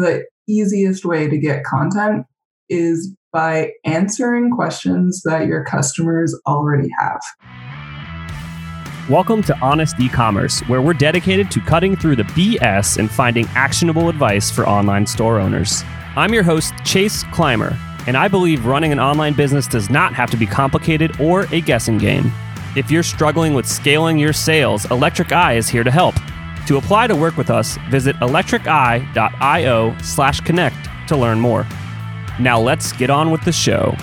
the 0.00 0.24
easiest 0.48 1.04
way 1.04 1.28
to 1.28 1.36
get 1.36 1.62
content 1.62 2.24
is 2.70 3.14
by 3.34 3.70
answering 3.84 4.50
questions 4.50 5.20
that 5.26 5.46
your 5.46 5.62
customers 5.62 6.34
already 6.46 6.88
have. 6.98 7.20
Welcome 9.10 9.42
to 9.42 9.58
Honest 9.58 10.00
E-commerce, 10.00 10.60
where 10.60 10.80
we're 10.80 10.94
dedicated 10.94 11.50
to 11.50 11.60
cutting 11.60 11.96
through 11.96 12.16
the 12.16 12.22
BS 12.22 12.96
and 12.96 13.10
finding 13.10 13.46
actionable 13.48 14.08
advice 14.08 14.50
for 14.50 14.66
online 14.66 15.06
store 15.06 15.38
owners. 15.38 15.82
I'm 16.16 16.32
your 16.32 16.44
host, 16.44 16.72
Chase 16.82 17.24
Clymer, 17.24 17.76
and 18.06 18.16
I 18.16 18.26
believe 18.26 18.64
running 18.64 18.92
an 18.92 19.00
online 19.00 19.34
business 19.34 19.66
does 19.66 19.90
not 19.90 20.14
have 20.14 20.30
to 20.30 20.38
be 20.38 20.46
complicated 20.46 21.20
or 21.20 21.42
a 21.52 21.60
guessing 21.60 21.98
game. 21.98 22.32
If 22.74 22.90
you're 22.90 23.02
struggling 23.02 23.52
with 23.52 23.66
scaling 23.66 24.16
your 24.16 24.32
sales, 24.32 24.90
Electric 24.90 25.30
Eye 25.32 25.54
is 25.54 25.68
here 25.68 25.84
to 25.84 25.90
help. 25.90 26.14
To 26.70 26.76
apply 26.76 27.08
to 27.08 27.16
work 27.16 27.36
with 27.36 27.50
us, 27.50 27.76
visit 27.90 28.14
electriceye.io 28.18 29.96
slash 30.04 30.40
connect 30.42 30.88
to 31.08 31.16
learn 31.16 31.40
more. 31.40 31.66
Now 32.38 32.60
let's 32.60 32.92
get 32.92 33.10
on 33.10 33.32
with 33.32 33.44
the 33.44 33.50
show. 33.50 33.96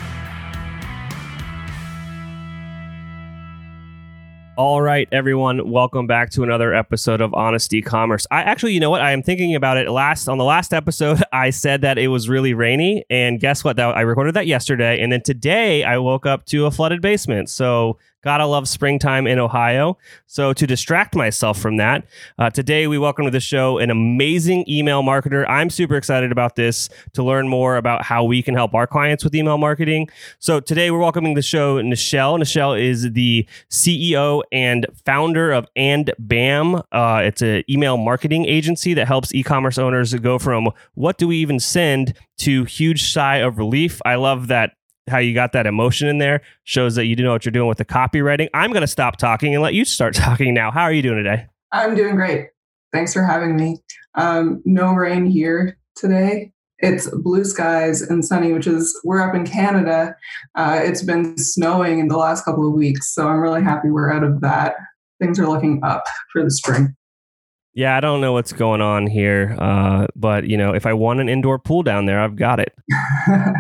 All 4.57 4.81
right, 4.81 5.07
everyone, 5.13 5.71
welcome 5.71 6.07
back 6.07 6.29
to 6.31 6.43
another 6.43 6.73
episode 6.73 7.21
of 7.21 7.33
Honest 7.33 7.73
E-commerce. 7.73 8.27
I 8.31 8.41
actually, 8.41 8.73
you 8.73 8.81
know 8.81 8.89
what? 8.89 9.01
I 9.01 9.11
am 9.11 9.23
thinking 9.23 9.55
about 9.55 9.77
it. 9.77 9.89
Last 9.89 10.27
on 10.27 10.37
the 10.37 10.43
last 10.43 10.73
episode, 10.73 11.23
I 11.31 11.51
said 11.51 11.79
that 11.81 11.97
it 11.97 12.09
was 12.09 12.27
really 12.27 12.53
rainy, 12.53 13.05
and 13.09 13.39
guess 13.39 13.63
what? 13.63 13.77
That 13.77 13.95
I 13.95 14.01
recorded 14.01 14.33
that 14.33 14.45
yesterday, 14.45 14.99
and 14.99 15.09
then 15.09 15.21
today 15.21 15.85
I 15.85 15.99
woke 15.99 16.25
up 16.25 16.45
to 16.47 16.65
a 16.65 16.71
flooded 16.71 17.01
basement. 17.01 17.49
So 17.49 17.97
Gotta 18.27 18.45
love 18.45 18.67
springtime 18.67 19.25
in 19.25 19.39
Ohio. 19.39 19.97
So, 20.25 20.51
to 20.51 20.67
distract 20.67 21.15
myself 21.15 21.57
from 21.57 21.77
that, 21.77 22.05
uh, 22.37 22.49
today 22.49 22.85
we 22.85 22.97
welcome 22.97 23.23
to 23.23 23.31
the 23.31 23.39
show 23.39 23.77
an 23.77 23.89
amazing 23.89 24.65
email 24.67 25.01
marketer. 25.01 25.45
I'm 25.47 25.69
super 25.69 25.95
excited 25.95 26.29
about 26.29 26.57
this 26.57 26.89
to 27.13 27.23
learn 27.23 27.47
more 27.47 27.77
about 27.77 28.03
how 28.03 28.25
we 28.25 28.41
can 28.41 28.53
help 28.53 28.75
our 28.75 28.85
clients 28.85 29.23
with 29.23 29.33
email 29.33 29.57
marketing. 29.57 30.09
So, 30.39 30.59
today 30.59 30.91
we're 30.91 30.99
welcoming 30.99 31.35
the 31.35 31.41
show 31.41 31.81
Nichelle. 31.81 32.37
Nichelle 32.37 32.77
is 32.77 33.13
the 33.13 33.47
CEO 33.69 34.43
and 34.51 34.85
founder 35.05 35.53
of 35.53 35.65
andBAM. 35.77 36.83
Uh, 36.91 37.21
it's 37.23 37.41
an 37.41 37.63
email 37.69 37.95
marketing 37.95 38.43
agency 38.45 38.93
that 38.93 39.07
helps 39.07 39.33
e 39.33 39.41
commerce 39.41 39.77
owners 39.77 40.13
go 40.15 40.37
from 40.37 40.69
what 40.95 41.17
do 41.17 41.29
we 41.29 41.37
even 41.37 41.61
send 41.61 42.13
to 42.39 42.65
huge 42.65 43.09
sigh 43.09 43.37
of 43.37 43.57
relief. 43.57 44.01
I 44.05 44.15
love 44.15 44.47
that 44.47 44.76
how 45.07 45.17
you 45.17 45.33
got 45.33 45.53
that 45.53 45.65
emotion 45.65 46.07
in 46.07 46.17
there 46.17 46.41
shows 46.63 46.95
that 46.95 47.05
you 47.05 47.15
do 47.15 47.23
know 47.23 47.31
what 47.31 47.45
you're 47.45 47.51
doing 47.51 47.67
with 47.67 47.77
the 47.77 47.85
copywriting. 47.85 48.49
I'm 48.53 48.71
going 48.71 48.81
to 48.81 48.87
stop 48.87 49.17
talking 49.17 49.53
and 49.53 49.63
let 49.63 49.73
you 49.73 49.85
start 49.85 50.15
talking 50.15 50.53
now. 50.53 50.71
How 50.71 50.83
are 50.83 50.93
you 50.93 51.01
doing 51.01 51.17
today? 51.17 51.47
I'm 51.71 51.95
doing 51.95 52.15
great. 52.15 52.49
Thanks 52.93 53.13
for 53.13 53.23
having 53.23 53.55
me. 53.55 53.77
Um, 54.15 54.61
no 54.65 54.93
rain 54.93 55.25
here 55.25 55.77
today. 55.95 56.51
It's 56.79 57.09
blue 57.09 57.43
skies 57.43 58.01
and 58.01 58.23
sunny, 58.23 58.53
which 58.53 58.67
is 58.67 58.99
we're 59.03 59.21
up 59.21 59.33
in 59.35 59.45
Canada. 59.45 60.15
Uh, 60.55 60.79
it's 60.83 61.01
been 61.01 61.37
snowing 61.37 61.99
in 61.99 62.07
the 62.07 62.17
last 62.17 62.45
couple 62.45 62.67
of 62.67 62.73
weeks, 62.73 63.13
so 63.13 63.27
I'm 63.27 63.39
really 63.39 63.63
happy 63.63 63.89
we're 63.89 64.11
out 64.11 64.23
of 64.23 64.41
that. 64.41 64.75
Things 65.19 65.39
are 65.39 65.47
looking 65.47 65.83
up 65.83 66.03
for 66.31 66.43
the 66.43 66.51
spring. 66.51 66.95
Yeah, 67.73 67.97
I 67.97 67.99
don't 67.99 68.21
know 68.21 68.33
what's 68.33 68.53
going 68.53 68.81
on 68.81 69.07
here, 69.07 69.55
uh, 69.59 70.07
but 70.15 70.47
you 70.47 70.57
know, 70.57 70.73
if 70.73 70.85
I 70.85 70.93
want 70.93 71.19
an 71.19 71.29
indoor 71.29 71.57
pool 71.57 71.81
down 71.83 72.05
there, 72.05 72.19
I've 72.19 72.35
got 72.35 72.59
it. 72.59 72.73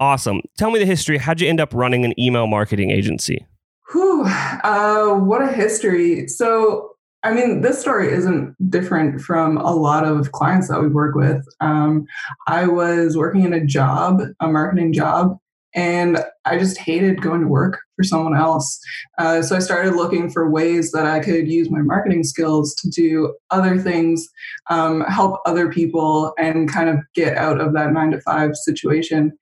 Awesome. 0.00 0.42
Tell 0.56 0.70
me 0.70 0.78
the 0.78 0.86
history. 0.86 1.18
How'd 1.18 1.40
you 1.40 1.48
end 1.48 1.60
up 1.60 1.74
running 1.74 2.04
an 2.04 2.18
email 2.20 2.46
marketing 2.46 2.90
agency? 2.90 3.46
Whew, 3.92 4.24
uh, 4.26 5.14
what 5.14 5.42
a 5.42 5.50
history. 5.50 6.28
So, 6.28 6.92
I 7.22 7.32
mean, 7.32 7.62
this 7.62 7.80
story 7.80 8.12
isn't 8.12 8.54
different 8.70 9.20
from 9.20 9.56
a 9.56 9.74
lot 9.74 10.04
of 10.04 10.30
clients 10.32 10.68
that 10.68 10.80
we 10.80 10.88
work 10.88 11.16
with. 11.16 11.44
Um, 11.60 12.06
I 12.46 12.66
was 12.66 13.16
working 13.16 13.42
in 13.42 13.52
a 13.52 13.64
job, 13.64 14.20
a 14.40 14.46
marketing 14.46 14.92
job, 14.92 15.36
and 15.74 16.18
I 16.44 16.58
just 16.58 16.78
hated 16.78 17.20
going 17.20 17.40
to 17.40 17.48
work 17.48 17.78
for 17.96 18.02
someone 18.02 18.36
else. 18.36 18.80
Uh, 19.18 19.42
so 19.42 19.56
I 19.56 19.58
started 19.58 19.96
looking 19.96 20.30
for 20.30 20.50
ways 20.50 20.92
that 20.92 21.06
I 21.06 21.20
could 21.20 21.48
use 21.48 21.70
my 21.70 21.80
marketing 21.80 22.24
skills 22.24 22.74
to 22.76 22.88
do 22.88 23.34
other 23.50 23.78
things, 23.78 24.28
um, 24.70 25.02
help 25.02 25.40
other 25.44 25.70
people, 25.70 26.32
and 26.38 26.70
kind 26.70 26.88
of 26.88 26.98
get 27.14 27.36
out 27.36 27.60
of 27.60 27.74
that 27.74 27.92
nine 27.92 28.12
to 28.12 28.20
five 28.20 28.56
situation. 28.56 29.36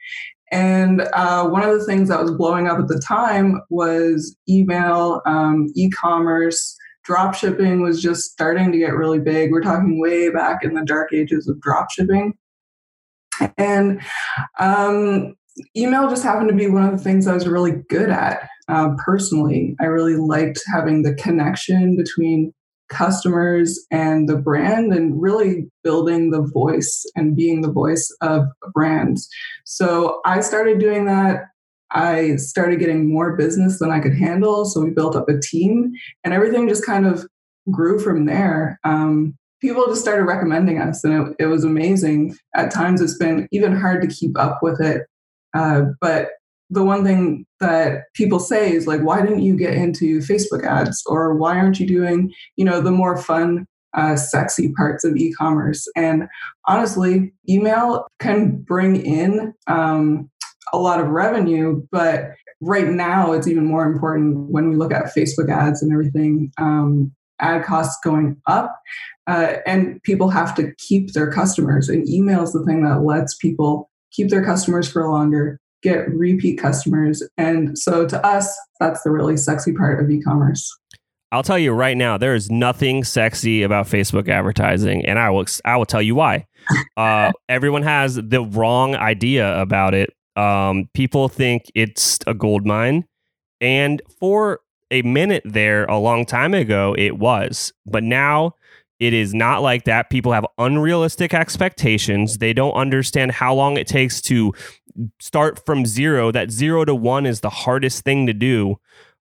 And 0.53 1.03
uh, 1.13 1.49
one 1.49 1.63
of 1.63 1.79
the 1.79 1.85
things 1.85 2.09
that 2.09 2.21
was 2.21 2.31
blowing 2.31 2.69
up 2.69 2.79
at 2.79 2.89
the 2.89 3.01
time 3.01 3.61
was 3.69 4.37
email, 4.49 5.21
um, 5.27 5.69
e 5.75 5.91
commerce, 5.91 6.77
drop 7.05 7.35
shipping 7.35 7.83
was 7.83 8.03
just 8.03 8.31
starting 8.31 8.73
to 8.73 8.79
get 8.79 8.95
really 8.95 9.21
big. 9.21 9.51
We're 9.51 9.63
talking 9.63 10.01
way 10.01 10.29
back 10.31 10.63
in 10.63 10.75
the 10.75 10.85
dark 10.85 11.13
ages 11.13 11.49
of 11.49 11.61
drop 11.61 11.91
shipping. 11.91 12.35
And 13.59 14.01
um, 14.59 15.35
email 15.77 16.09
just 16.09 16.25
happened 16.25 16.49
to 16.49 16.55
be 16.55 16.69
one 16.69 16.85
of 16.85 16.93
the 16.93 17.03
things 17.03 17.27
I 17.27 17.35
was 17.35 17.47
really 17.47 17.83
good 17.89 18.11
at 18.11 18.49
uh, 18.69 18.91
personally. 19.05 19.77
I 19.81 19.85
really 19.85 20.17
liked 20.17 20.61
having 20.73 21.03
the 21.03 21.15
connection 21.15 21.97
between 21.97 22.53
customers 22.89 23.85
and 23.91 24.29
the 24.29 24.37
brand 24.37 24.93
and 24.93 25.21
really 25.21 25.69
building 25.83 26.31
the 26.31 26.43
voice 26.43 27.05
and 27.17 27.37
being 27.37 27.61
the 27.61 27.73
voice 27.73 28.15
of 28.21 28.45
brands. 28.75 29.29
So 29.65 30.21
I 30.25 30.41
started 30.41 30.79
doing 30.79 31.07
that. 31.07 31.45
I 31.91 32.37
started 32.37 32.81
getting 32.81 33.13
more 33.13 33.37
business 33.37 33.79
than 33.79 33.91
I 33.91 34.01
could 34.01 34.15
handle. 34.15 34.65
So 34.65 34.81
we 34.81 34.91
built 34.91 35.17
up 35.17 35.29
a 35.29 35.39
team 35.39 35.93
and 36.25 36.35
everything 36.35 36.69
just 36.69 36.85
kind 36.85 37.07
of 37.07 37.27
grew 37.71 37.99
from 37.99 38.27
there. 38.27 38.79
Um, 38.85 39.37
people 39.61 39.87
just 39.87 40.03
started 40.03 40.25
recommending 40.25 40.81
us 40.81 41.05
and 41.05 41.29
it, 41.29 41.37
it 41.45 41.47
was 41.47 41.65
amazing. 41.65 42.37
At 42.55 42.73
times 42.73 43.01
it's 43.01 43.17
been 43.17 43.49
even 43.53 43.75
hard 43.75 44.03
to 44.03 44.09
keep 44.09 44.39
up 44.39 44.61
with 44.63 44.81
it. 44.81 45.07
Uh, 45.55 45.83
but 46.01 46.31
the 46.71 46.85
one 46.85 47.05
thing 47.05 47.47
that 47.61 48.13
people 48.15 48.39
say 48.39 48.73
is 48.73 48.87
like 48.87 49.01
why 49.01 49.23
didn't 49.23 49.43
you 49.43 49.57
get 49.57 49.75
into 49.75 50.19
facebook 50.21 50.65
ads? 50.65 51.03
Or 51.07 51.35
why 51.35 51.57
aren't 51.59 51.81
you 51.81 51.87
doing 51.87 52.33
you 52.57 52.65
know 52.65 52.81
the 52.81 52.91
more 52.91 53.17
fun 53.17 53.67
uh, 53.97 54.17
sexy 54.17 54.73
parts 54.73 55.05
of 55.05 55.17
e-commerce? 55.17 55.87
And 55.97 56.29
honestly 56.67 57.33
email 57.49 58.07
can 58.19 58.57
bring 58.63 58.97
in 58.97 59.55
um, 59.67 60.31
a 60.73 60.79
lot 60.79 61.01
of 61.01 61.09
revenue 61.09 61.83
but 61.93 62.31
right 62.61 62.89
now 62.89 63.33
it's 63.33 63.47
even 63.47 63.65
more 63.65 63.85
important 63.85 64.51
when 64.51 64.69
we 64.69 64.77
look 64.77 64.93
at 64.93 65.15
facebook 65.15 65.51
ads 65.51 65.83
and 65.83 65.93
everything 65.93 66.51
um, 66.59 67.13
ad 67.39 67.65
costs 67.65 67.99
going 68.03 68.37
up 68.47 68.81
uh, 69.27 69.57
and 69.67 70.03
people 70.03 70.31
have 70.31 70.55
to 70.55 70.73
keep 70.79 71.13
their 71.13 71.31
customers. 71.31 71.89
And 71.89 72.09
email 72.09 72.43
is 72.43 72.53
the 72.53 72.65
thing 72.65 72.85
that 72.85 73.03
lets 73.03 73.35
people 73.35 73.91
keep 74.13 74.31
their 74.31 74.45
customers 74.45 74.91
for 74.91 75.09
longer 75.09 75.61
get 75.83 76.09
repeat 76.11 76.59
customers. 76.59 77.23
And 77.37 77.79
so 77.79 78.07
to 78.07 78.25
us, 78.27 78.55
that's 78.81 79.03
the 79.03 79.11
really 79.11 79.37
sexy 79.37 79.73
part 79.73 80.03
of 80.03 80.11
e 80.11 80.21
commerce. 80.21 80.71
I'll 81.33 81.43
tell 81.43 81.59
you 81.59 81.73
right 81.73 81.97
now, 81.97 82.17
there 82.17 82.35
is 82.35 82.51
nothing 82.51 83.03
sexy 83.03 83.63
about 83.63 83.87
Facebook 83.87 84.29
advertising, 84.29 85.05
and 85.05 85.19
I 85.19 85.31
will 85.31 85.45
I 85.65 85.77
will 85.77 85.87
tell 85.87 86.03
you 86.03 86.15
why. 86.15 86.47
Uh, 86.97 87.31
everyone 87.49 87.83
has 87.83 88.17
the 88.17 88.43
wrong 88.43 88.97
idea 88.97 89.61
about 89.61 89.93
it. 89.93 90.11
Um, 90.35 90.89
people 90.95 91.29
think 91.29 91.71
it's 91.75 92.19
a 92.27 92.33
gold 92.33 92.67
mine, 92.67 93.05
and 93.61 94.01
for 94.19 94.61
a 94.91 95.03
minute 95.03 95.43
there, 95.45 95.85
a 95.85 95.99
long 95.99 96.25
time 96.25 96.55
ago, 96.55 96.95
it 96.99 97.19
was, 97.19 97.73
but 97.85 98.03
now 98.03 98.55
it 98.99 99.13
is 99.13 99.35
not 99.35 99.63
like 99.63 99.85
that. 99.85 100.11
People 100.11 100.33
have 100.33 100.47
unrealistic 100.59 101.35
expectations. 101.35 102.39
They 102.39 102.53
don't 102.53 102.73
understand 102.73 103.33
how 103.33 103.55
long 103.55 103.77
it 103.77 103.87
takes 103.87 104.21
to 104.23 104.53
start 105.21 105.65
from 105.65 105.87
zero. 105.87 106.31
That 106.33 106.51
zero 106.51 106.85
to 106.85 106.95
one 106.95 107.27
is 107.27 107.41
the 107.41 107.51
hardest 107.51 108.05
thing 108.05 108.27
to 108.27 108.33
do 108.33 108.79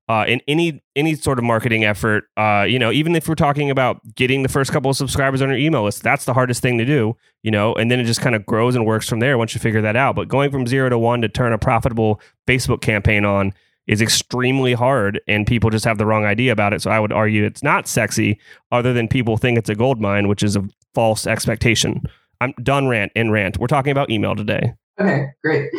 uh, 0.08 0.24
in 0.28 0.40
any 0.46 0.82
any 0.96 1.14
sort 1.14 1.38
of 1.38 1.44
marketing 1.44 1.84
effort. 1.84 2.24
Uh, 2.36 2.66
you 2.68 2.78
know, 2.78 2.92
even 2.92 3.16
if 3.16 3.28
we're 3.28 3.34
talking 3.34 3.70
about 3.70 4.00
getting 4.14 4.42
the 4.42 4.48
first 4.48 4.70
couple 4.72 4.90
of 4.90 4.96
subscribers 4.96 5.40
on 5.40 5.48
your 5.48 5.58
email 5.58 5.84
list, 5.84 6.02
that's 6.02 6.24
the 6.24 6.34
hardest 6.34 6.62
thing 6.62 6.78
to 6.78 6.84
do. 6.84 7.16
You 7.42 7.50
know, 7.50 7.74
and 7.74 7.90
then 7.90 8.00
it 8.00 8.04
just 8.04 8.20
kind 8.20 8.34
of 8.34 8.44
grows 8.46 8.74
and 8.74 8.86
works 8.86 9.08
from 9.08 9.20
there 9.20 9.38
once 9.38 9.54
you 9.54 9.60
figure 9.60 9.82
that 9.82 9.96
out. 9.96 10.16
But 10.16 10.28
going 10.28 10.50
from 10.50 10.66
zero 10.66 10.88
to 10.88 10.98
one 10.98 11.22
to 11.22 11.28
turn 11.28 11.52
a 11.52 11.58
profitable 11.58 12.20
Facebook 12.46 12.80
campaign 12.80 13.24
on 13.24 13.52
is 13.86 14.00
extremely 14.00 14.72
hard 14.72 15.20
and 15.28 15.46
people 15.46 15.68
just 15.68 15.84
have 15.84 15.98
the 15.98 16.06
wrong 16.06 16.24
idea 16.24 16.52
about 16.52 16.72
it. 16.72 16.80
So 16.80 16.90
I 16.90 16.98
would 16.98 17.12
argue 17.12 17.44
it's 17.44 17.62
not 17.62 17.86
sexy 17.86 18.38
other 18.72 18.94
than 18.94 19.08
people 19.08 19.36
think 19.36 19.58
it's 19.58 19.68
a 19.68 19.74
gold 19.74 20.00
mine, 20.00 20.26
which 20.26 20.42
is 20.42 20.56
a 20.56 20.66
false 20.94 21.26
expectation. 21.26 22.02
I'm 22.40 22.54
done 22.62 22.88
rant 22.88 23.12
and 23.14 23.30
rant. 23.30 23.58
We're 23.58 23.66
talking 23.66 23.92
about 23.92 24.10
email 24.10 24.34
today. 24.34 24.72
Okay, 25.00 25.26
great. 25.42 25.70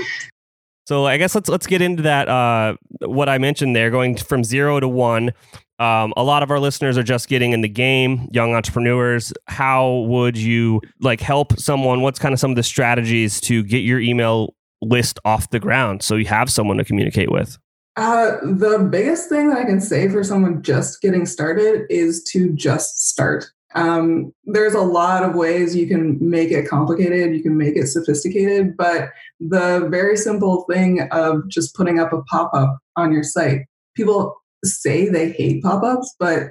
So 0.87 1.05
I 1.05 1.17
guess 1.17 1.33
let's 1.33 1.49
let's 1.49 1.67
get 1.67 1.81
into 1.81 2.03
that. 2.03 2.29
Uh, 2.29 2.75
what 3.01 3.27
I 3.27 3.37
mentioned 3.37 3.75
there, 3.75 3.89
going 3.89 4.17
from 4.17 4.43
zero 4.43 4.79
to 4.79 4.87
one. 4.87 5.31
Um, 5.77 6.13
a 6.15 6.23
lot 6.23 6.41
of 6.41 6.51
our 6.51 6.59
listeners 6.59 6.97
are 6.97 7.03
just 7.03 7.27
getting 7.27 7.51
in 7.51 7.61
the 7.61 7.67
game, 7.67 8.29
young 8.31 8.53
entrepreneurs. 8.53 9.33
How 9.47 10.05
would 10.07 10.37
you 10.37 10.79
like 11.01 11.19
help 11.19 11.59
someone? 11.59 12.01
What's 12.01 12.19
kind 12.19 12.33
of 12.33 12.39
some 12.39 12.51
of 12.51 12.55
the 12.55 12.63
strategies 12.63 13.41
to 13.41 13.63
get 13.63 13.79
your 13.79 13.99
email 13.99 14.55
list 14.81 15.19
off 15.25 15.49
the 15.49 15.59
ground 15.59 16.01
so 16.01 16.15
you 16.15 16.27
have 16.27 16.49
someone 16.49 16.77
to 16.77 16.85
communicate 16.85 17.31
with? 17.31 17.57
Uh, 17.97 18.37
the 18.41 18.87
biggest 18.89 19.29
thing 19.29 19.49
that 19.49 19.57
I 19.57 19.65
can 19.65 19.81
say 19.81 20.09
for 20.09 20.23
someone 20.23 20.61
just 20.61 21.01
getting 21.01 21.25
started 21.25 21.85
is 21.89 22.23
to 22.31 22.53
just 22.53 23.09
start. 23.09 23.45
Um, 23.75 24.33
there's 24.45 24.73
a 24.73 24.81
lot 24.81 25.23
of 25.23 25.35
ways 25.35 25.75
you 25.75 25.87
can 25.87 26.17
make 26.21 26.49
it 26.49 26.67
complicated, 26.67 27.35
you 27.35 27.43
can 27.43 27.57
make 27.57 27.75
it 27.75 27.87
sophisticated, 27.87 28.77
but 28.77 29.09
the 29.39 29.87
very 29.91 30.15
simple 30.15 30.65
thing 30.69 31.01
of 31.11 31.47
just 31.49 31.75
putting 31.75 31.99
up 31.99 32.13
a 32.13 32.21
pop 32.23 32.51
up 32.53 32.79
on 32.95 33.11
your 33.11 33.23
site, 33.23 33.61
people 33.95 34.41
say 34.63 35.09
they 35.09 35.31
hate 35.31 35.61
pop 35.61 35.83
ups, 35.83 36.15
but 36.19 36.47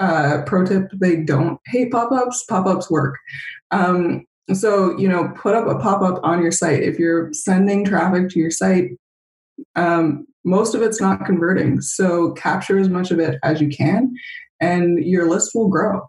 uh, 0.00 0.42
pro 0.46 0.64
tip, 0.64 0.90
they 1.00 1.16
don't 1.16 1.60
hate 1.66 1.90
pop 1.90 2.12
ups. 2.12 2.44
Pop 2.44 2.66
ups 2.66 2.90
work. 2.90 3.16
Um, 3.70 4.24
so, 4.52 4.96
you 4.96 5.08
know, 5.08 5.32
put 5.36 5.54
up 5.54 5.66
a 5.66 5.78
pop 5.78 6.02
up 6.02 6.20
on 6.22 6.42
your 6.42 6.52
site. 6.52 6.82
If 6.82 6.98
you're 6.98 7.32
sending 7.32 7.84
traffic 7.84 8.30
to 8.30 8.38
your 8.38 8.50
site, 8.50 8.90
um, 9.76 10.26
most 10.44 10.74
of 10.74 10.82
it's 10.82 11.00
not 11.00 11.26
converting. 11.26 11.80
So, 11.80 12.32
capture 12.32 12.78
as 12.78 12.88
much 12.88 13.10
of 13.10 13.18
it 13.18 13.38
as 13.42 13.60
you 13.60 13.68
can, 13.68 14.14
and 14.60 15.04
your 15.04 15.28
list 15.28 15.50
will 15.54 15.68
grow. 15.68 16.08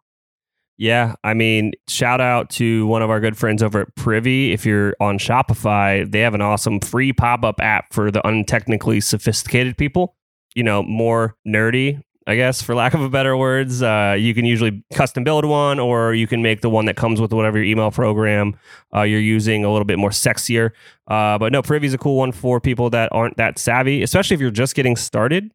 Yeah, 0.79 1.15
I 1.25 1.33
mean, 1.33 1.73
shout 1.89 2.21
out 2.21 2.49
to 2.51 2.87
one 2.87 3.01
of 3.01 3.09
our 3.09 3.19
good 3.19 3.37
friends 3.37 3.61
over 3.61 3.81
at 3.81 3.95
Privy. 3.95 4.53
If 4.53 4.65
you're 4.65 4.95
on 5.01 5.19
Shopify, 5.19 6.09
they 6.09 6.21
have 6.21 6.33
an 6.33 6.41
awesome 6.41 6.79
free 6.79 7.11
pop 7.11 7.43
up 7.43 7.59
app 7.59 7.91
for 7.91 8.09
the 8.09 8.21
untechnically 8.21 9.03
sophisticated 9.03 9.77
people. 9.77 10.15
You 10.55 10.63
know, 10.63 10.81
more 10.81 11.35
nerdy, 11.45 12.01
I 12.27 12.37
guess, 12.37 12.61
for 12.61 12.75
lack 12.75 12.93
of 12.93 13.01
a 13.01 13.09
better 13.09 13.35
words. 13.35 13.83
Uh, 13.83 14.15
you 14.17 14.33
can 14.33 14.45
usually 14.45 14.81
custom 14.93 15.25
build 15.25 15.43
one, 15.43 15.79
or 15.79 16.13
you 16.13 16.27
can 16.27 16.41
make 16.41 16.61
the 16.61 16.69
one 16.69 16.85
that 16.85 16.95
comes 16.95 17.19
with 17.19 17.33
whatever 17.33 17.57
your 17.57 17.65
email 17.65 17.91
program 17.91 18.57
uh, 18.95 19.01
you're 19.01 19.19
using 19.19 19.65
a 19.65 19.69
little 19.69 19.83
bit 19.83 19.99
more 19.99 20.11
sexier. 20.11 20.71
Uh, 21.09 21.37
but 21.37 21.51
no, 21.51 21.61
Privy 21.61 21.87
is 21.87 21.93
a 21.93 21.97
cool 21.97 22.15
one 22.15 22.31
for 22.31 22.61
people 22.61 22.89
that 22.91 23.09
aren't 23.11 23.35
that 23.35 23.59
savvy, 23.59 24.01
especially 24.01 24.35
if 24.35 24.39
you're 24.39 24.49
just 24.49 24.75
getting 24.75 24.95
started. 24.95 25.51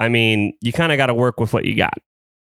I 0.00 0.08
mean, 0.08 0.54
you 0.62 0.72
kind 0.72 0.92
of 0.92 0.96
got 0.96 1.06
to 1.06 1.14
work 1.14 1.40
with 1.40 1.52
what 1.52 1.66
you 1.66 1.76
got. 1.76 1.98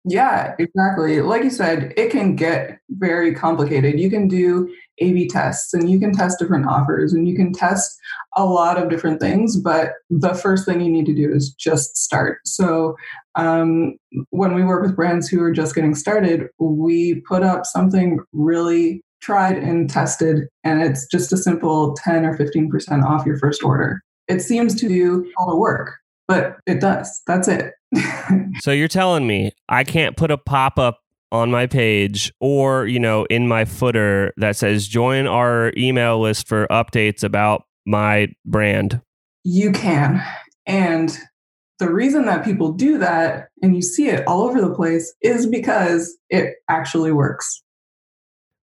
Yeah, 0.05 0.53
exactly. 0.59 1.21
Like 1.21 1.43
you 1.43 1.49
said, 1.49 1.93
it 1.95 2.11
can 2.11 2.35
get 2.35 2.79
very 2.89 3.33
complicated. 3.33 3.99
You 3.99 4.09
can 4.09 4.27
do 4.27 4.73
A 4.97 5.13
B 5.13 5.27
tests 5.29 5.73
and 5.73 5.89
you 5.89 5.97
can 5.97 6.11
test 6.11 6.39
different 6.39 6.67
offers 6.67 7.13
and 7.13 7.25
you 7.27 7.35
can 7.35 7.53
test 7.53 7.97
a 8.35 8.43
lot 8.45 8.77
of 8.77 8.89
different 8.89 9.21
things, 9.21 9.57
but 9.57 9.93
the 10.09 10.33
first 10.33 10.65
thing 10.65 10.81
you 10.81 10.91
need 10.91 11.05
to 11.05 11.13
do 11.15 11.31
is 11.31 11.53
just 11.53 11.95
start. 11.95 12.39
So, 12.45 12.97
um, 13.35 13.95
when 14.31 14.53
we 14.53 14.63
work 14.63 14.83
with 14.83 14.95
brands 14.95 15.29
who 15.29 15.41
are 15.41 15.53
just 15.53 15.73
getting 15.73 15.95
started, 15.95 16.49
we 16.59 17.21
put 17.21 17.41
up 17.41 17.65
something 17.65 18.19
really 18.33 19.01
tried 19.21 19.57
and 19.57 19.89
tested, 19.89 20.47
and 20.65 20.81
it's 20.83 21.07
just 21.07 21.31
a 21.31 21.37
simple 21.37 21.93
10 22.03 22.25
or 22.25 22.37
15% 22.37 23.03
off 23.05 23.25
your 23.25 23.37
first 23.39 23.63
order. 23.63 24.01
It 24.27 24.41
seems 24.41 24.75
to 24.75 24.87
do 24.89 25.31
all 25.37 25.49
the 25.49 25.55
work, 25.55 25.93
but 26.27 26.57
it 26.67 26.81
does. 26.81 27.21
That's 27.25 27.47
it. 27.47 27.73
so 28.59 28.71
you're 28.71 28.87
telling 28.87 29.27
me 29.27 29.51
I 29.69 29.83
can't 29.83 30.17
put 30.17 30.31
a 30.31 30.37
pop 30.37 30.79
up 30.79 30.99
on 31.31 31.49
my 31.49 31.65
page 31.65 32.31
or, 32.39 32.85
you 32.85 32.99
know, 32.99 33.25
in 33.25 33.47
my 33.47 33.65
footer 33.65 34.33
that 34.37 34.55
says 34.55 34.87
join 34.87 35.25
our 35.25 35.73
email 35.75 36.21
list 36.21 36.47
for 36.47 36.67
updates 36.67 37.23
about 37.23 37.63
my 37.85 38.27
brand? 38.45 39.01
You 39.43 39.71
can. 39.71 40.23
And 40.65 41.17
the 41.79 41.91
reason 41.91 42.25
that 42.25 42.45
people 42.45 42.71
do 42.71 42.99
that 42.99 43.49
and 43.61 43.75
you 43.75 43.81
see 43.81 44.07
it 44.07 44.25
all 44.27 44.43
over 44.43 44.61
the 44.61 44.73
place 44.73 45.13
is 45.21 45.47
because 45.47 46.15
it 46.29 46.53
actually 46.69 47.11
works. 47.11 47.63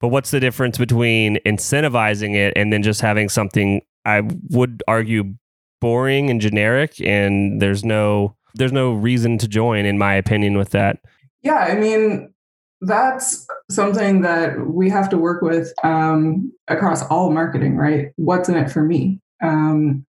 But 0.00 0.08
what's 0.08 0.32
the 0.32 0.40
difference 0.40 0.76
between 0.76 1.38
incentivizing 1.46 2.34
it 2.34 2.52
and 2.56 2.72
then 2.72 2.82
just 2.82 3.00
having 3.00 3.28
something 3.28 3.80
I 4.04 4.22
would 4.50 4.82
argue 4.86 5.34
boring 5.80 6.30
and 6.30 6.40
generic 6.40 7.00
and 7.00 7.60
there's 7.60 7.84
no 7.84 8.36
there's 8.56 8.72
no 8.72 8.92
reason 8.92 9.38
to 9.38 9.48
join 9.48 9.84
in 9.86 9.98
my 9.98 10.14
opinion 10.14 10.56
with 10.56 10.70
that. 10.70 10.98
Yeah 11.42 11.58
i 11.58 11.74
mean 11.76 12.32
that's 12.80 13.46
something 13.70 14.20
that 14.22 14.66
we 14.66 14.90
have 14.90 15.08
to 15.08 15.18
work 15.18 15.42
with 15.42 15.72
um, 15.82 16.52
across 16.68 17.02
all 17.06 17.30
marketing 17.30 17.76
right? 17.76 18.12
What's 18.16 18.48
in 18.48 18.56
it 18.56 18.70
for 18.70 18.82
me? 18.82 19.20
Um, 19.42 20.04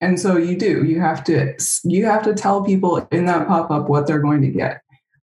and 0.00 0.18
so 0.18 0.36
you 0.36 0.56
do. 0.56 0.84
You 0.84 1.00
have 1.00 1.22
to 1.24 1.54
you 1.84 2.04
have 2.06 2.22
to 2.24 2.34
tell 2.34 2.64
people 2.64 3.06
in 3.12 3.26
that 3.26 3.46
pop-up 3.46 3.88
what 3.88 4.06
they're 4.06 4.20
going 4.20 4.42
to 4.42 4.48
get. 4.48 4.80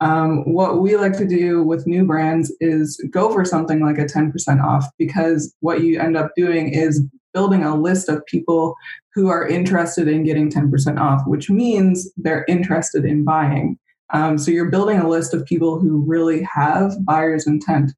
Um, 0.00 0.50
what 0.50 0.80
we 0.80 0.96
like 0.96 1.16
to 1.18 1.26
do 1.26 1.62
with 1.62 1.86
new 1.86 2.06
brands 2.06 2.54
is 2.60 2.96
go 3.10 3.30
for 3.32 3.44
something 3.44 3.84
like 3.84 3.98
a 3.98 4.06
10% 4.06 4.64
off 4.64 4.86
because 4.96 5.54
what 5.60 5.82
you 5.82 6.00
end 6.00 6.16
up 6.16 6.30
doing 6.36 6.72
is 6.72 7.04
building 7.34 7.64
a 7.64 7.76
list 7.76 8.08
of 8.08 8.24
people 8.24 8.74
who 9.14 9.28
are 9.28 9.46
interested 9.46 10.08
in 10.08 10.24
getting 10.24 10.50
10% 10.50 11.00
off, 11.00 11.22
which 11.26 11.50
means 11.50 12.08
they're 12.16 12.44
interested 12.48 13.04
in 13.04 13.24
buying. 13.24 13.78
Um, 14.12 14.38
so 14.38 14.50
you're 14.50 14.70
building 14.70 14.98
a 14.98 15.08
list 15.08 15.34
of 15.34 15.44
people 15.44 15.78
who 15.78 16.04
really 16.06 16.42
have 16.42 16.92
buyer's 17.04 17.46
intent. 17.46 17.92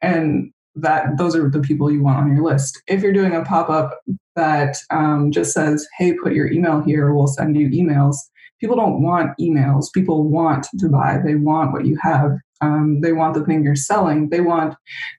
And 0.00 0.52
that 0.74 1.18
those 1.18 1.34
are 1.34 1.50
the 1.50 1.60
people 1.60 1.90
you 1.90 2.02
want 2.02 2.18
on 2.18 2.34
your 2.34 2.44
list. 2.44 2.80
If 2.86 3.02
you're 3.02 3.12
doing 3.12 3.34
a 3.34 3.44
pop 3.44 3.68
up 3.68 4.00
that 4.36 4.76
um, 4.90 5.32
just 5.32 5.52
says, 5.52 5.86
hey, 5.98 6.12
put 6.14 6.32
your 6.32 6.50
email 6.50 6.80
here, 6.80 7.12
we'll 7.12 7.26
send 7.26 7.56
you 7.56 7.68
emails, 7.70 8.16
people 8.60 8.76
don't 8.76 9.02
want 9.02 9.36
emails. 9.40 9.92
People 9.92 10.24
want 10.24 10.66
to 10.78 10.88
buy, 10.88 11.18
they 11.24 11.34
want 11.34 11.72
what 11.72 11.86
you 11.86 11.96
have. 12.02 12.32
Um, 12.60 13.00
they 13.02 13.12
want 13.12 13.34
the 13.34 13.44
thing 13.44 13.62
you're 13.62 13.76
selling. 13.76 14.30
They 14.30 14.40
want 14.40 14.74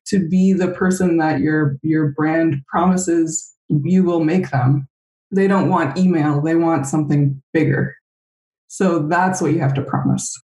to 0.07 0.27
be 0.27 0.51
the 0.51 0.71
person 0.71 1.17
that 1.17 1.39
your 1.39 1.77
your 1.81 2.09
brand 2.11 2.57
promises 2.67 3.53
you 3.69 4.03
will 4.03 4.23
make 4.23 4.49
them. 4.49 4.88
They 5.31 5.47
don't 5.47 5.69
want 5.69 5.97
email. 5.97 6.41
They 6.41 6.55
want 6.55 6.87
something 6.87 7.41
bigger. 7.53 7.95
So 8.67 9.07
that's 9.07 9.41
what 9.41 9.53
you 9.53 9.59
have 9.59 9.73
to 9.75 9.81
promise. 9.81 10.39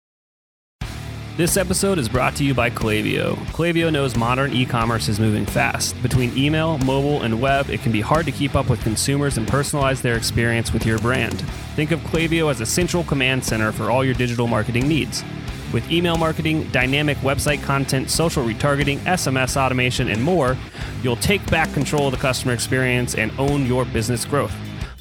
This 1.38 1.58
episode 1.58 2.00
is 2.00 2.08
brought 2.08 2.34
to 2.38 2.46
you 2.46 2.54
by 2.54 2.70
Klaviyo. 2.70 3.36
Klaviyo 3.48 3.92
knows 3.92 4.16
modern 4.16 4.54
e 4.54 4.66
commerce 4.66 5.10
is 5.10 5.20
moving 5.20 5.46
fast. 5.46 6.02
Between 6.02 6.36
email, 6.38 6.78
mobile, 6.78 7.24
and 7.24 7.42
web, 7.42 7.70
it 7.70 7.82
can 7.82 7.92
be 7.92 8.00
hard 8.00 8.26
to 8.28 8.32
keep 8.32 8.56
up 8.56 8.70
with 8.70 8.82
consumers 8.84 9.38
and 9.38 9.46
personalize 9.46 10.02
their 10.02 10.16
experience 10.16 10.72
with 10.72 10.86
your 10.86 10.98
brand. 11.00 11.42
Think 11.76 11.92
of 11.92 12.00
Klaviyo 12.02 12.50
as 12.50 12.62
a 12.62 12.66
central 12.66 13.04
command 13.04 13.44
center 13.44 13.74
for 13.74 13.92
all 13.92 14.06
your 14.06 14.14
digital 14.14 14.48
marketing 14.48 14.88
needs. 14.88 15.26
With 15.74 15.92
email 15.92 16.16
marketing, 16.16 16.70
dynamic 16.72 17.18
website 17.18 17.62
content, 17.62 18.10
social 18.10 18.46
retargeting, 18.46 19.00
SMS 19.00 19.58
automation, 19.58 20.08
and 20.08 20.24
more, 20.24 20.56
you'll 21.04 21.18
take 21.18 21.46
back 21.52 21.70
control 21.74 22.08
of 22.08 22.12
the 22.14 22.18
customer 22.18 22.54
experience 22.54 23.16
and 23.16 23.38
own 23.38 23.66
your 23.66 23.84
business 23.84 24.24
growth. 24.24 24.56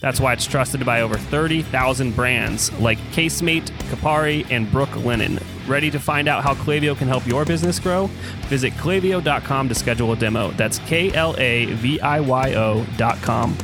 That's 0.04 0.20
why 0.20 0.34
it's 0.34 0.44
trusted 0.44 0.84
by 0.84 1.00
over 1.00 1.16
30,000 1.16 2.14
brands 2.14 2.70
like 2.78 2.98
Casemate, 3.12 3.70
Kopari, 3.88 4.46
and 4.50 4.66
Brooklinen. 4.66 5.42
Ready 5.66 5.90
to 5.90 5.98
find 5.98 6.28
out 6.28 6.44
how 6.44 6.52
Klaviyo 6.52 6.94
can 6.94 7.08
help 7.08 7.26
your 7.26 7.46
business 7.46 7.78
grow? 7.78 8.08
Visit 8.48 8.74
klaviyo.com 8.74 9.66
to 9.66 9.74
schedule 9.74 10.12
a 10.12 10.16
demo. 10.16 10.50
That's 10.50 10.78
K 10.80 11.10
L 11.14 11.34
A 11.38 11.72
V 11.76 11.98
I 12.02 12.20
Y 12.20 12.54
O.com. 12.54 13.56